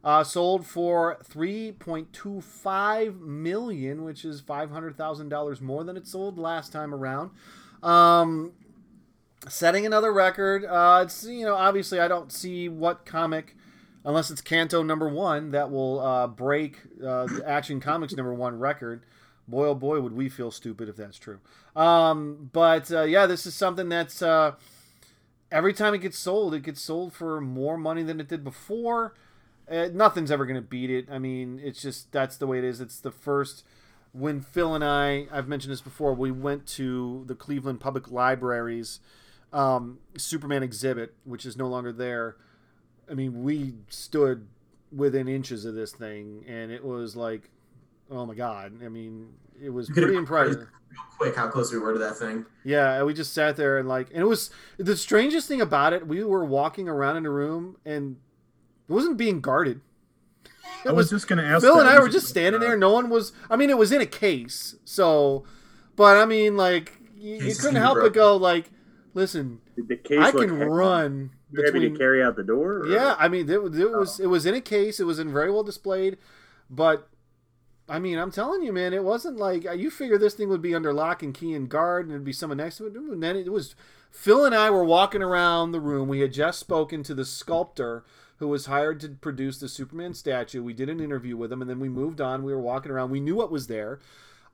[0.03, 7.31] uh, sold for 3.25 million, which is $500,000 more than it sold last time around.
[7.83, 8.53] Um,
[9.47, 10.65] setting another record.
[10.65, 13.55] Uh, it's you know obviously I don't see what comic,
[14.03, 18.59] unless it's Canto number one, that will uh, break uh, the Action Comics number one
[18.59, 19.03] record.
[19.47, 21.39] Boy oh boy, would we feel stupid if that's true.
[21.75, 24.53] Um, but uh, yeah, this is something that's uh,
[25.51, 29.13] every time it gets sold, it gets sold for more money than it did before.
[29.69, 31.07] Uh, nothing's ever gonna beat it.
[31.11, 32.81] I mean, it's just that's the way it is.
[32.81, 33.63] It's the first
[34.11, 38.99] when Phil and I, I've mentioned this before, we went to the Cleveland Public Libraries
[39.53, 42.37] um, Superman exhibit, which is no longer there.
[43.09, 44.47] I mean, we stood
[44.91, 47.49] within inches of this thing, and it was like,
[48.11, 48.73] oh my god!
[48.83, 49.29] I mean,
[49.61, 50.57] it was pretty impressive.
[50.57, 52.45] Real quick, how close we were to that thing.
[52.63, 56.07] Yeah, we just sat there and like, and it was the strangest thing about it.
[56.07, 58.17] We were walking around in a room, and
[58.89, 59.81] it wasn't being guarded.
[60.83, 61.63] It I was, was just going to ask.
[61.63, 62.73] Phil and I were just standing there.
[62.73, 63.33] Uh, no one was.
[63.49, 65.43] I mean, it was in a case, so,
[65.95, 68.71] but I mean, like, you, you couldn't help but go like
[69.13, 69.61] listen,
[70.19, 72.79] I can run between to carry out the door.
[72.79, 72.87] Or?
[72.87, 74.23] Yeah, I mean, it, it was oh.
[74.23, 74.99] it was in a case.
[74.99, 76.17] It was in very well displayed,
[76.69, 77.07] but
[77.87, 80.61] I mean, I'm telling you, man, it wasn't like uh, you figure this thing would
[80.61, 82.93] be under lock and key and guard, and there'd be someone next to it.
[82.93, 83.75] And then it was
[84.11, 86.07] Phil and I were walking around the room.
[86.07, 88.03] We had just spoken to the sculptor
[88.39, 90.63] who was hired to produce the Superman statue.
[90.63, 92.43] We did an interview with him, and then we moved on.
[92.43, 93.11] We were walking around.
[93.11, 93.99] We knew what was there.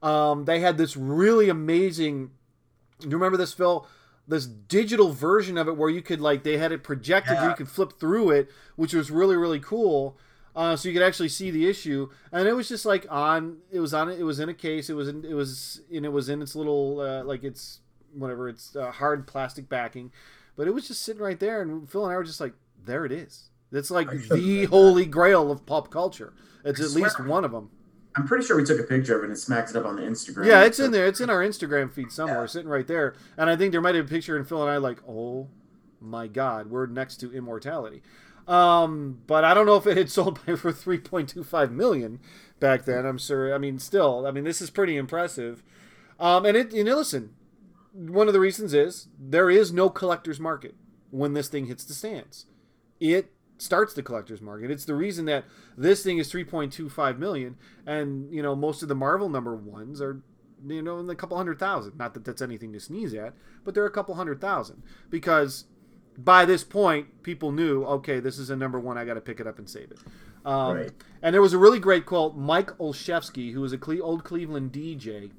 [0.02, 2.32] Um, they had this really amazing.
[3.00, 3.88] Do you remember this, Phil?
[4.28, 7.50] this digital version of it where you could like they had it projected yeah.
[7.50, 10.18] you could flip through it which was really really cool
[10.56, 13.80] uh, so you could actually see the issue and it was just like on it
[13.80, 16.30] was on it was in a case it was in, it was and it was
[16.30, 17.82] in its little uh, like it's
[18.14, 20.12] whatever it's uh, hard plastic backing
[20.56, 23.06] but it was just sitting right there and phil and i were just like there
[23.06, 27.52] it is it's like the holy grail of pop culture it's at least one of
[27.52, 27.70] them
[28.16, 30.02] I'm pretty sure we took a picture of it and smacked it up on the
[30.02, 30.46] Instagram.
[30.46, 30.86] Yeah, it's so.
[30.86, 31.06] in there.
[31.06, 32.46] It's in our Instagram feed somewhere, yeah.
[32.46, 33.14] sitting right there.
[33.36, 35.50] And I think there might have a picture, and Phil and I like, oh
[36.00, 38.02] my god, we're next to immortality.
[38.48, 42.20] Um, but I don't know if it had sold by for 3.25 million
[42.60, 43.06] back then.
[43.06, 43.54] I'm sure.
[43.54, 45.64] I mean, still, I mean, this is pretty impressive.
[46.20, 47.34] Um, and it, you know, listen,
[47.92, 50.76] one of the reasons is there is no collector's market
[51.12, 52.46] when this thing hits the stands.
[53.00, 54.72] It starts the collector's market.
[54.72, 55.46] It's the reason that
[55.78, 60.22] this thing is 3.25 million, and you know most of the Marvel number ones are
[60.66, 61.98] you know in a couple hundred thousand.
[61.98, 63.34] Not that that's anything to sneeze at,
[63.64, 65.66] but they're a couple hundred thousand because
[66.18, 69.40] by this point people knew okay this is a number one I got to pick
[69.40, 70.00] it up and save it.
[70.46, 70.92] Um, Right.
[71.22, 72.36] And there was a really great quote.
[72.38, 75.32] Mike Olszewski, who was a Cle- old Cleveland DJ,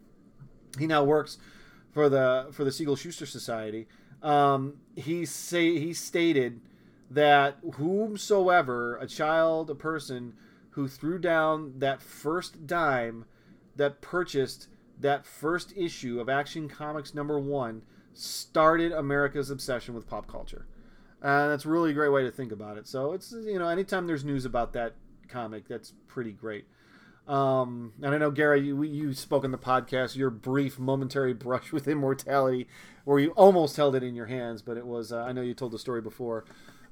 [0.78, 1.38] he now works
[1.92, 3.86] for the for the Siegel Shuster Society.
[4.22, 6.60] Um, he say he stated
[7.10, 10.34] that whomsoever a child, a person
[10.70, 13.24] who threw down that first dime
[13.76, 17.82] that purchased that first issue of Action Comics number one
[18.12, 20.66] started America's obsession with pop culture.
[21.22, 22.86] And that's really a great way to think about it.
[22.86, 24.94] So it's you know anytime there's news about that
[25.28, 26.66] comic, that's pretty great.
[27.26, 31.72] Um, and I know Gary, you, you spoke in the podcast your brief momentary brush
[31.72, 32.68] with immortality,
[33.04, 35.54] where you almost held it in your hands, but it was uh, I know you
[35.54, 36.44] told the story before.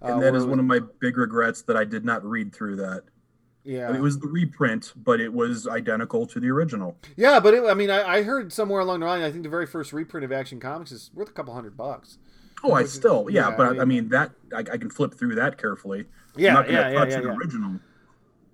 [0.03, 2.77] Uh, and that is one of my big regrets that I did not read through
[2.77, 3.03] that.
[3.65, 6.97] yeah I mean, it was the reprint, but it was identical to the original.
[7.17, 9.49] yeah, but it, I mean I, I heard somewhere along the line I think the
[9.49, 12.19] very first reprint of Action Comics is worth a couple hundred bucks.
[12.63, 15.15] Oh, I still, yeah, yeah, but I I mean- mean, that I, I can flip
[15.15, 16.07] through that carefully.
[16.37, 17.35] Yeah, I'm not gonna yeah, yeah, touch yeah, an yeah.
[17.37, 17.81] original.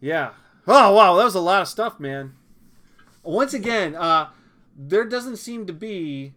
[0.01, 0.31] Yeah.
[0.67, 2.35] Oh wow, that was a lot of stuff, man.
[3.23, 4.29] Once again, uh,
[4.77, 6.33] there doesn't seem to be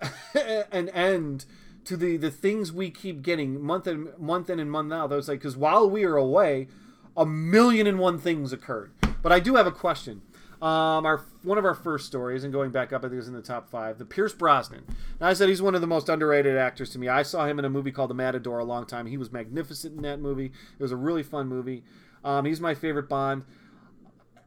[0.72, 1.44] an end
[1.84, 5.10] to the the things we keep getting month and month in and month out.
[5.10, 6.68] Was like because while we were away,
[7.16, 8.92] a million and one things occurred.
[9.22, 10.22] But I do have a question.
[10.60, 13.28] Um, our one of our first stories, and going back up, I think it was
[13.28, 13.98] in the top five.
[13.98, 14.84] The Pierce Brosnan.
[15.20, 17.08] Now I said he's one of the most underrated actors to me.
[17.08, 19.06] I saw him in a movie called The Matador a long time.
[19.06, 20.46] He was magnificent in that movie.
[20.46, 21.82] It was a really fun movie.
[22.24, 23.44] Um, he's my favorite Bond.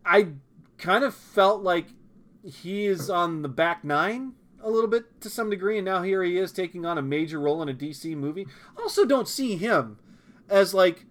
[0.06, 0.30] I
[0.78, 1.88] kind of felt like
[2.46, 4.34] he is on the back nine
[4.66, 7.40] a little bit to some degree, and now here he is taking on a major
[7.40, 8.48] role in a DC movie.
[8.78, 10.00] Also, don't see him
[10.50, 11.06] as like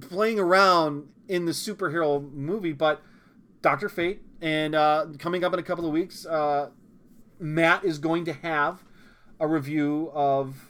[0.00, 3.02] playing around in the superhero movie, but
[3.62, 6.68] Doctor Fate, and uh, coming up in a couple of weeks, uh,
[7.38, 8.84] Matt is going to have
[9.40, 10.68] a review of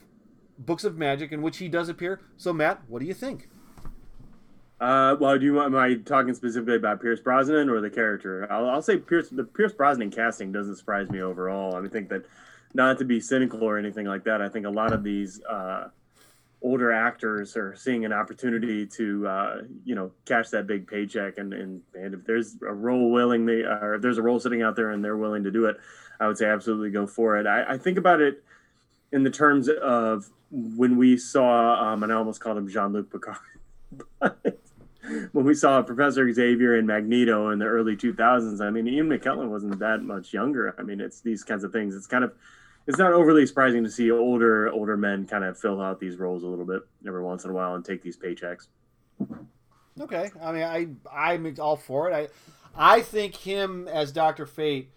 [0.57, 2.21] Books of Magic in which he does appear.
[2.37, 3.49] So, Matt, what do you think?
[4.81, 5.75] Uh, well, do you want?
[5.75, 8.51] Am I talking specifically about Pierce Brosnan or the character?
[8.51, 9.29] I'll, I'll say Pierce.
[9.29, 11.77] The Pierce Brosnan casting doesn't surprise me overall.
[11.77, 12.25] I think that
[12.73, 14.41] not to be cynical or anything like that.
[14.41, 15.89] I think a lot of these uh,
[16.63, 21.37] older actors are seeing an opportunity to, uh, you know, cash that big paycheck.
[21.37, 24.63] And, and and if there's a role willing, they or if there's a role sitting
[24.63, 25.77] out there and they're willing to do it,
[26.21, 27.47] I would say absolutely go for it.
[27.47, 28.43] I, I think about it
[29.13, 33.11] in the terms of when we saw, um, and I almost called him Jean Luc
[33.13, 33.37] Picard.
[35.33, 39.49] when we saw Professor Xavier and Magneto in the early 2000s, I mean, Ian McKellen
[39.49, 40.75] wasn't that much younger.
[40.79, 41.95] I mean, it's these kinds of things.
[41.95, 42.33] It's kind of,
[42.87, 46.43] it's not overly surprising to see older, older men kind of fill out these roles
[46.43, 48.69] a little bit every once in a while and take these paychecks.
[50.01, 52.15] Okay, I mean, I I'm all for it.
[52.15, 52.29] I
[52.99, 54.91] I think him as Doctor Fate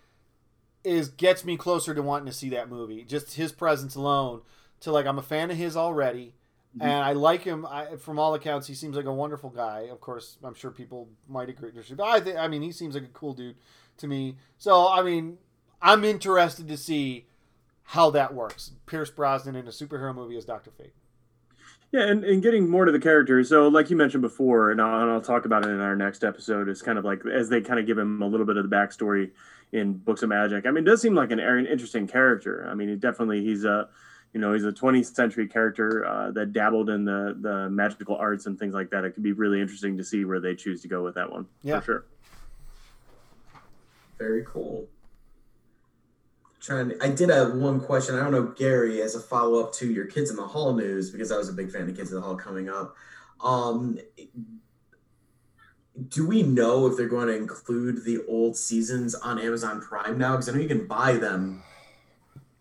[0.84, 3.04] is gets me closer to wanting to see that movie.
[3.04, 4.42] Just his presence alone,
[4.82, 6.36] to like I'm a fan of his already,
[6.78, 6.84] Mhm.
[6.84, 7.66] and I like him.
[7.66, 9.82] I, from all accounts, he seems like a wonderful guy.
[9.92, 13.04] Of course, I'm sure people might agree, but I think I mean he seems like
[13.04, 13.56] a cool dude
[13.98, 14.38] to me.
[14.58, 15.38] So I mean,
[15.82, 17.28] I'm interested to see
[17.88, 18.72] how that works.
[18.86, 20.94] Pierce Brosnan in a superhero movie as Doctor Fate.
[21.92, 23.44] Yeah, and, and getting more to the character.
[23.44, 26.24] So, like you mentioned before, and I'll, and I'll talk about it in our next
[26.24, 28.68] episode, is kind of like as they kind of give him a little bit of
[28.68, 29.30] the backstory
[29.72, 30.66] in Books of Magic.
[30.66, 32.68] I mean, it does seem like an, an interesting character.
[32.68, 33.90] I mean, he definitely he's a
[34.34, 38.46] you know he's a 20th century character uh, that dabbled in the the magical arts
[38.46, 39.06] and things like that.
[39.06, 41.46] It could be really interesting to see where they choose to go with that one.
[41.62, 41.80] Yeah.
[41.80, 42.06] for sure.
[44.18, 44.88] Very cool.
[46.62, 48.16] Trying, to, I did have one question.
[48.16, 51.12] I don't know, Gary, as a follow up to your Kids in the Hall news,
[51.12, 52.96] because I was a big fan of Kids in the Hall coming up.
[53.44, 54.00] Um,
[56.08, 60.32] do we know if they're going to include the old seasons on Amazon Prime now?
[60.32, 61.64] Because I know you can buy them,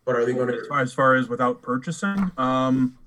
[0.05, 0.69] but are they going As to?
[0.69, 2.99] far, as far as without purchasing, um,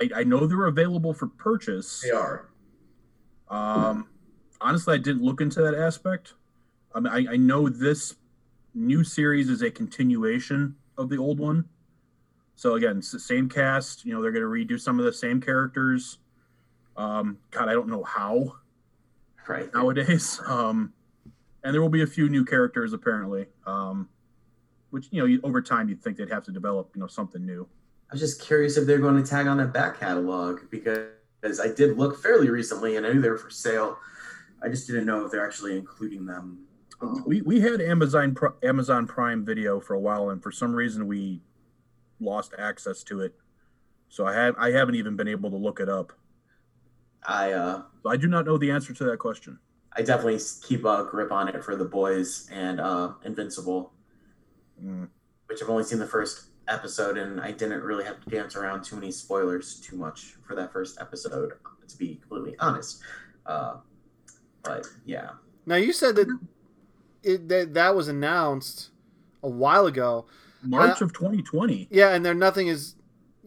[0.00, 2.00] I, I know they're available for purchase.
[2.02, 2.48] They are.
[3.48, 4.08] Um,
[4.60, 6.34] honestly, I didn't look into that aspect.
[6.94, 8.14] I mean, I, I know this
[8.74, 11.66] new series is a continuation of the old one.
[12.56, 14.04] So again, it's the same cast.
[14.04, 16.18] You know, they're going to redo some of the same characters.
[16.96, 18.56] Um, God, I don't know how
[19.48, 19.72] Right.
[19.74, 20.40] nowadays.
[20.46, 20.92] Um,
[21.62, 23.46] and there will be a few new characters apparently.
[23.66, 24.08] Um,
[24.94, 27.44] which you know, you, over time, you'd think they'd have to develop, you know, something
[27.44, 27.66] new.
[28.08, 31.66] I was just curious if they're going to tag on that back catalog because I
[31.66, 33.98] did look fairly recently and I knew they were for sale.
[34.62, 36.60] I just didn't know if they're actually including them.
[37.26, 41.42] We we had Amazon Amazon Prime Video for a while, and for some reason we
[42.20, 43.34] lost access to it.
[44.08, 46.12] So I have I haven't even been able to look it up.
[47.26, 49.58] I uh, So I do not know the answer to that question.
[49.96, 53.92] I definitely keep a grip on it for the boys and uh, Invincible,
[54.82, 55.08] Mm.
[55.46, 58.82] which I've only seen the first episode, and I didn't really have to dance around
[58.84, 61.52] too many spoilers too much for that first episode,
[61.88, 63.02] to be completely honest.
[63.46, 63.76] Uh,
[64.62, 65.30] but yeah,
[65.66, 66.28] Now you said that
[67.22, 68.90] it that, that was announced
[69.42, 70.26] a while ago.
[70.62, 71.88] March Uh, of 2020.
[71.90, 72.96] Yeah, and there nothing has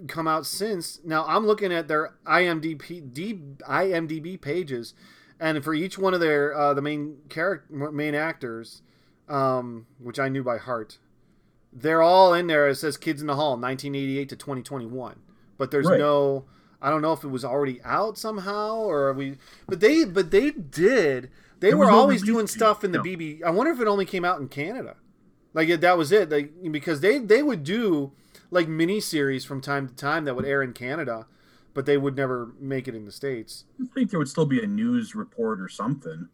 [0.08, 1.00] come out since.
[1.04, 4.94] Now I'm looking at their IMDb D, IMDb pages,
[5.40, 8.84] and for each one of their uh, the main character main actors,
[9.28, 11.00] um, which I knew by heart,
[11.74, 12.68] they're all in there.
[12.70, 15.20] It says "Kids in the Hall" 1988 to 2021,
[15.58, 16.00] but there's Right.
[16.00, 16.46] no.
[16.82, 19.38] I don't know if it was already out somehow or we,
[19.68, 21.30] but they but they did.
[21.60, 23.04] They There were no always doing stuff in the no.
[23.04, 23.42] BB.
[23.44, 24.96] I wonder if it only came out in Canada.
[25.56, 26.30] Like that was it.
[26.30, 28.12] Like because they they would do
[28.52, 31.26] like mini series from time to time that would air in Canada,
[31.74, 33.66] but they would never make it in the states.
[33.82, 36.30] I think there would still be a news report or something.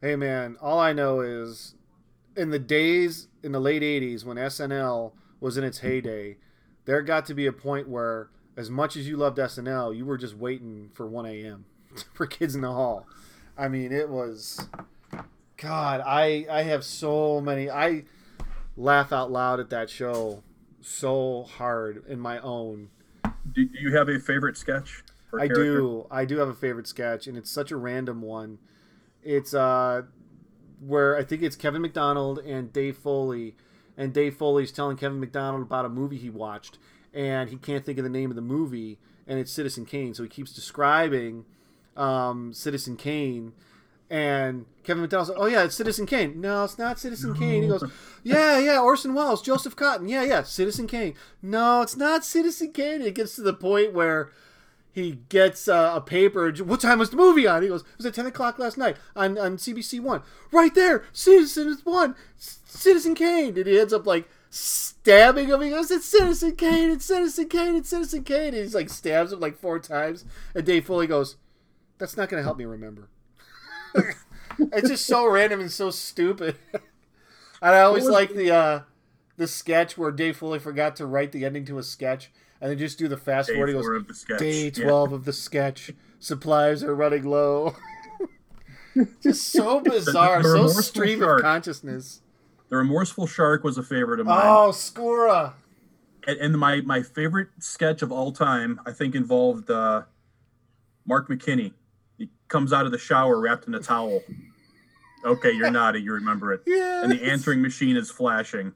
[0.00, 1.74] Hey man, all I know is
[2.36, 6.36] in the days in the late '80s when SNL was in its heyday,
[6.84, 10.18] there got to be a point where, as much as you loved SNL, you were
[10.18, 11.64] just waiting for 1 a.m.
[12.14, 13.06] for Kids in the Hall.
[13.56, 14.68] I mean, it was.
[15.56, 17.70] God, I I have so many.
[17.70, 18.04] I
[18.76, 20.42] laugh out loud at that show
[20.80, 22.90] so hard in my own.
[23.52, 25.04] Do, do you have a favorite sketch?
[25.32, 25.78] I character?
[25.78, 26.06] do.
[26.10, 28.58] I do have a favorite sketch, and it's such a random one.
[29.22, 30.02] It's uh,
[30.80, 33.54] where I think it's Kevin McDonald and Dave Foley,
[33.96, 36.78] and Dave Foley's telling Kevin McDonald about a movie he watched,
[37.12, 40.14] and he can't think of the name of the movie, and it's Citizen Kane.
[40.14, 41.44] So he keeps describing
[41.96, 43.52] um, Citizen Kane.
[44.10, 46.40] And Kevin McDonald's like, oh yeah, it's Citizen Kane.
[46.40, 47.62] No, it's not Citizen Kane.
[47.62, 47.82] He goes,
[48.22, 50.08] yeah, yeah, Orson Welles, Joseph Cotten.
[50.08, 51.14] Yeah, yeah, Citizen Kane.
[51.42, 53.00] No, it's not Citizen Kane.
[53.00, 54.30] It gets to the point where
[54.94, 56.52] he gets uh, a paper.
[56.52, 57.62] What time was the movie on?
[57.62, 60.22] He goes, it was at 10 o'clock last night on, on CBC One.
[60.52, 63.58] Right there, Citizen One, C- Citizen Kane.
[63.58, 65.62] And he ends up like stabbing him.
[65.62, 68.54] He goes, it's Citizen Kane, it's Citizen Kane, it's Citizen Kane.
[68.54, 70.24] And he's like stabs him like four times.
[70.54, 71.38] And Dave Foley goes,
[71.98, 73.08] that's not going to help me remember.
[74.58, 76.54] it's just so random and so stupid.
[76.72, 78.80] and I always like the uh,
[79.36, 82.30] the sketch where Dave Foley forgot to write the ending to a sketch,
[82.60, 83.68] and then just do the fast Day forward.
[83.68, 84.38] He goes, four of the sketch.
[84.38, 84.84] Day Yeah.
[84.84, 85.92] 12 of the sketch.
[86.18, 87.76] Supplies are running low.
[89.22, 92.20] Just so bizarre, so stream of consciousness.
[92.68, 94.40] The remorseful shark was a favorite of mine.
[94.44, 95.52] Oh, Scora.
[96.26, 100.02] and, and my my favorite sketch of all time, I think, involved uh,
[101.06, 101.72] Mark McKinney.
[102.18, 104.22] He comes out of the shower wrapped in a towel.
[105.24, 106.04] Okay, you're nodding.
[106.04, 106.62] You remember it.
[106.64, 107.02] Yeah.
[107.02, 108.72] And the answering machine is flashing.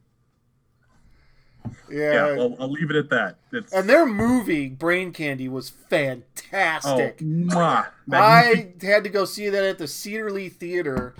[1.91, 2.12] Yeah.
[2.12, 3.37] Yeah, well, I'll leave it at that.
[3.53, 7.19] It's, and their movie, Brain Candy, was oh, fantastic.
[7.19, 11.14] mwah, I had to go see that at the Cedar Lee Theater.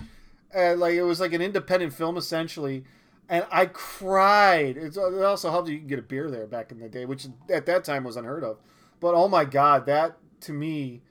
[0.53, 2.83] And like it was like an independent film essentially.
[3.27, 4.75] And I cried.
[4.77, 7.27] It's, it also helped you can get a beer there back in the day, which
[7.49, 8.57] at that time was unheard of.
[8.99, 11.01] But oh my god, that to me,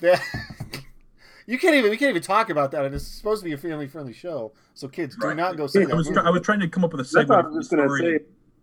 [0.00, 0.20] that
[1.46, 2.84] you can't even we can't even talk about that.
[2.86, 5.36] And it's supposed to be a family friendly show, so kids do Right.
[5.36, 5.92] not go see that.
[5.92, 6.20] I was movie.
[6.20, 7.46] try, I was trying to come up with a That's what segment.
[7.46, 8.18] I was gonna say.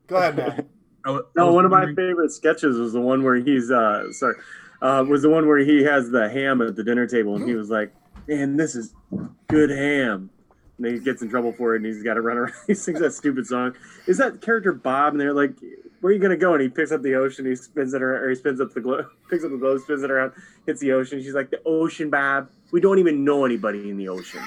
[0.08, 0.66] Go ahead, Matt.
[1.06, 4.12] I wa- I No, one of my favorite sketches was the one where he's uh
[4.14, 4.36] sorry,
[4.82, 7.56] uh was the one where he has the ham at the dinner table and he
[7.56, 7.94] was like,
[8.27, 8.94] "Man, this is
[9.48, 10.30] good ham."
[10.77, 12.53] And he gets in trouble for it and he's got to run around.
[12.68, 13.76] He sings that stupid song.
[14.07, 15.14] Is that character Bob?
[15.14, 15.53] And they're like,
[15.99, 17.45] "Where are you gonna go?" And he picks up the ocean.
[17.45, 20.03] He spins it around, or he spins up the globe, picks up the globe, spins
[20.03, 20.32] it around,
[20.65, 21.22] hits the ocean.
[21.22, 22.49] She's like, "The ocean, Bob.
[22.72, 24.41] We don't even know anybody in the ocean."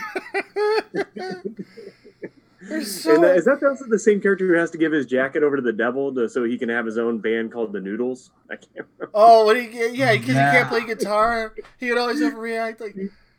[2.69, 5.07] They're And so that- is that also the same character who has to give his
[5.07, 7.81] jacket over to the devil to, so he can have his own band called the
[7.81, 8.31] Noodles?
[8.51, 9.11] I can't remember.
[9.15, 12.97] Oh, he yeah, because he can't play guitar, he would always overreact like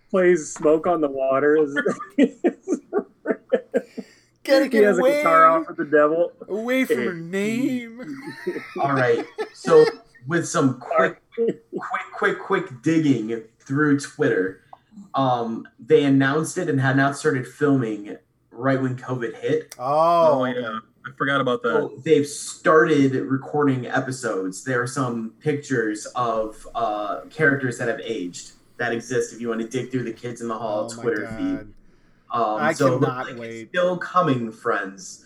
[0.10, 1.58] plays "Smoke on the Water."
[4.44, 6.32] gotta he get has a guitar off with the devil.
[6.48, 8.18] away from her name.
[8.82, 9.26] all right.
[9.54, 9.86] So
[10.28, 11.62] with some quick quick,
[12.16, 14.62] quick, quick digging through Twitter,
[15.14, 18.18] um, they announced it and had not started filming
[18.58, 19.76] right when COVID hit.
[19.80, 20.80] Oh, Oh, yeah.
[21.06, 21.70] I forgot about that.
[21.74, 24.66] So they've started recording episodes.
[24.66, 29.62] There are some pictures of uh, characters that have aged that exist if you want
[29.62, 31.38] to dig through the Kids in the Hall Oh Twitter God.
[31.38, 31.74] feed.
[32.30, 33.70] Um, I so cannot like it's wait.
[33.70, 35.24] Still coming, friends.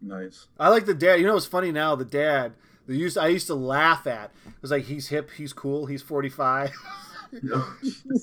[0.00, 0.46] Nice.
[0.58, 1.16] I like the dad.
[1.20, 1.94] You know what's funny now?
[1.96, 2.52] The dad.
[2.86, 4.30] The used I used to laugh at.
[4.46, 6.72] It was like he's hip, he's cool, he's forty five.
[7.42, 7.64] No.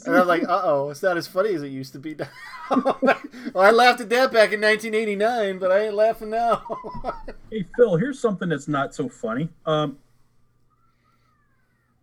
[0.05, 2.29] And I'm like, uh oh, it's not as funny as it used to be now.
[3.01, 3.19] well,
[3.55, 6.63] I laughed at that back in 1989, but I ain't laughing now.
[7.51, 9.49] Hey Phil, here's something that's not so funny.
[9.65, 9.97] Um,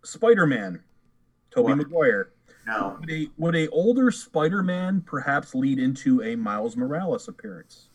[0.04, 0.82] Spider-Man,
[1.50, 2.32] Tobey Maguire.
[2.66, 2.98] No.
[3.00, 7.87] Would a would a older Spider-Man perhaps lead into a Miles Morales appearance?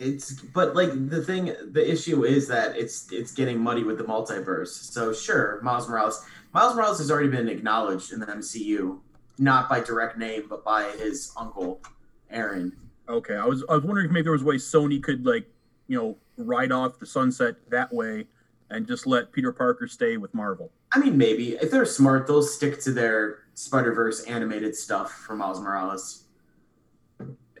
[0.00, 4.04] It's but like the thing, the issue is that it's it's getting muddy with the
[4.04, 4.68] multiverse.
[4.68, 6.24] So sure, Miles Morales.
[6.54, 8.98] Miles Morales has already been acknowledged in the MCU,
[9.38, 11.82] not by direct name, but by his uncle,
[12.30, 12.74] Aaron.
[13.10, 15.46] Okay, I was I was wondering if maybe there was a way Sony could like
[15.86, 18.26] you know ride off the sunset that way
[18.70, 20.72] and just let Peter Parker stay with Marvel.
[20.94, 25.36] I mean, maybe if they're smart, they'll stick to their Spider Verse animated stuff for
[25.36, 26.24] Miles Morales.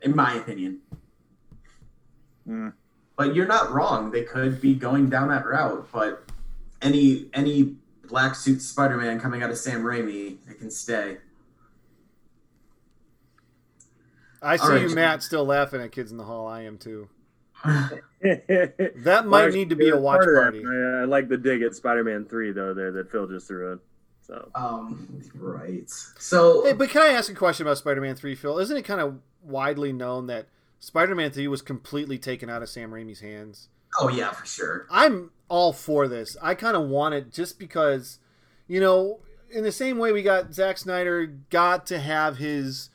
[0.02, 0.80] In my opinion.
[2.50, 2.68] Hmm.
[3.16, 4.10] But you're not wrong.
[4.10, 5.88] They could be going down that route.
[5.92, 6.24] But
[6.82, 7.76] any any
[8.08, 11.18] black suit Spider Man coming out of Sam Raimi, it can stay.
[14.42, 14.82] I see All right.
[14.82, 16.48] you, Matt, still laughing at Kids in the Hall.
[16.48, 17.08] I am too.
[17.62, 18.02] that
[19.04, 20.64] That might need to be a watch party.
[20.66, 23.80] I, I like the dig at Spider-Man Three though there that Phil just threw in.
[24.22, 25.88] So um, right.
[25.88, 28.58] So Hey, but can I ask a question about Spider-Man Three, Phil?
[28.58, 30.46] Isn't it kind of widely known that
[30.80, 33.68] Spider-Man Three was completely taken out of Sam Raimi's hands?
[33.98, 34.86] oh yeah, for sure.
[34.90, 36.36] I'm all for this.
[36.40, 38.18] I kind of want it just because,
[38.68, 39.20] you know,
[39.50, 42.90] in the same way we got Zack Snyder got to have his.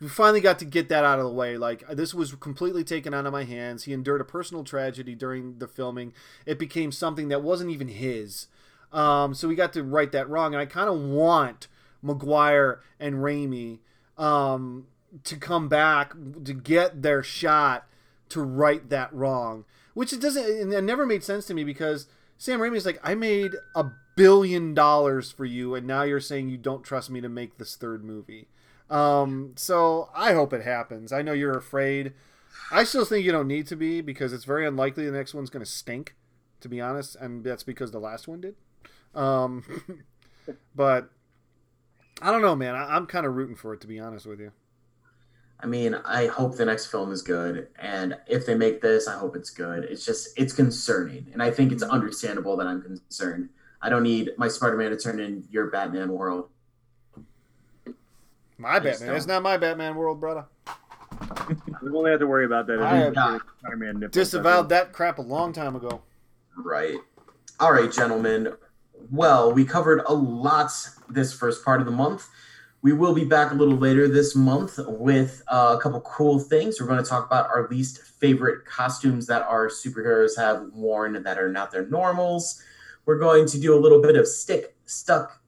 [0.00, 1.56] We finally got to get that out of the way.
[1.56, 3.84] Like this was completely taken out of my hands.
[3.84, 6.12] He endured a personal tragedy during the filming.
[6.44, 8.48] It became something that wasn't even his.
[8.92, 10.54] Um, so we got to right that wrong.
[10.54, 11.68] And I kind of want
[12.02, 13.78] Maguire and Raimi
[14.18, 14.88] um,
[15.24, 16.14] to come back
[16.44, 17.86] to get their shot
[18.30, 19.64] to right that wrong.
[19.94, 20.44] Which it doesn't.
[20.44, 22.06] and It never made sense to me because
[22.38, 23.86] Sam Raimi's like, I made a
[24.16, 27.76] billion dollars for you, and now you're saying you don't trust me to make this
[27.76, 28.48] third movie.
[28.90, 31.12] Um, so I hope it happens.
[31.12, 32.12] I know you're afraid.
[32.70, 35.50] I still think you don't need to be because it's very unlikely the next one's
[35.50, 36.14] going to stink,
[36.60, 38.54] to be honest, and that's because the last one did.
[39.14, 39.64] Um,
[40.74, 41.10] but
[42.20, 42.74] I don't know, man.
[42.74, 44.52] I, I'm kind of rooting for it, to be honest with you.
[45.62, 49.16] I mean, I hope the next film is good, and if they make this, I
[49.16, 49.84] hope it's good.
[49.84, 51.92] It's just it's concerning, and I think it's mm-hmm.
[51.92, 53.48] understandable that I'm concerned.
[53.80, 56.48] I don't need my Spider-Man to turn in your Batman world.
[58.58, 59.16] My Please Batman.
[59.16, 60.46] It's not my Batman world, brother.
[61.82, 62.80] we only have to worry about that.
[62.82, 64.12] I have- Spider-Man nipples.
[64.12, 66.02] Disavowed that crap a long time ago.
[66.56, 66.96] Right.
[67.60, 68.52] All right, gentlemen.
[69.10, 70.72] Well, we covered a lot
[71.08, 72.28] this first part of the month.
[72.82, 76.80] We will be back a little later this month with uh, a couple cool things.
[76.80, 81.38] We're going to talk about our least favorite costumes that our superheroes have worn that
[81.38, 82.60] are not their normals.
[83.06, 85.40] We're going to do a little bit of stick, stuck,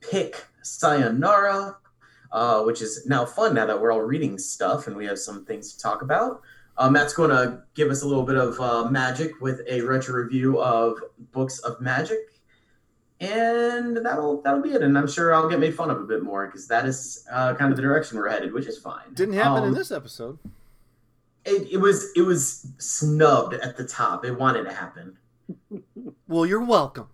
[0.00, 1.76] pick, sayonara,
[2.32, 5.44] uh, which is now fun now that we're all reading stuff and we have some
[5.44, 6.40] things to talk about.
[6.78, 10.14] Uh, Matt's going to give us a little bit of uh, magic with a retro
[10.14, 10.98] review of
[11.32, 12.37] books of magic,
[13.20, 14.82] and that'll that'll be it.
[14.82, 17.54] And I'm sure I'll get made fun of a bit more because that is uh,
[17.54, 19.12] kind of the direction we're headed, which is fine.
[19.14, 20.38] Didn't happen in Um, this episode.
[21.44, 24.24] It, it was it was snubbed at the top.
[24.24, 25.16] It wanted to happen.
[26.28, 27.08] Well, you're welcome.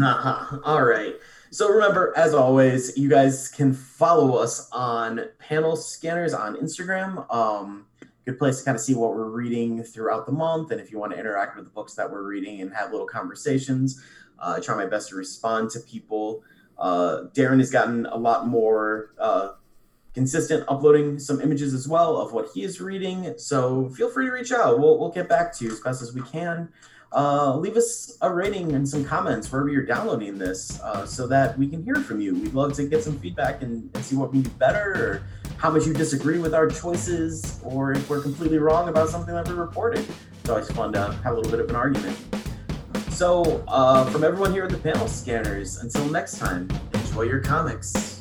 [0.00, 0.58] Uh-huh.
[0.64, 1.14] All right.
[1.50, 7.24] So remember, as always, you guys can follow us on Panel Scanners on Instagram.
[7.34, 7.86] Um,
[8.26, 10.98] good place to kind of see what we're reading throughout the month, and if you
[10.98, 14.00] want to interact with the books that we're reading and have little conversations,
[14.38, 16.42] uh, I try my best to respond to people.
[16.78, 19.52] Uh, Darren has gotten a lot more uh,
[20.14, 23.34] consistent, uploading some images as well of what he is reading.
[23.36, 24.78] So feel free to reach out.
[24.78, 26.68] We'll we'll get back to you as best as we can
[27.12, 31.58] uh, leave us a rating and some comments wherever you're downloading this uh, so that
[31.58, 32.34] we can hear from you.
[32.34, 35.22] We'd love to get some feedback and, and see what we do better or
[35.56, 39.48] how much you disagree with our choices or if we're completely wrong about something that
[39.48, 40.06] we reported.
[40.40, 42.16] It's always fun to have a little bit of an argument.
[43.18, 48.17] So, uh, from everyone here at the panel scanners, until next time, enjoy your comics.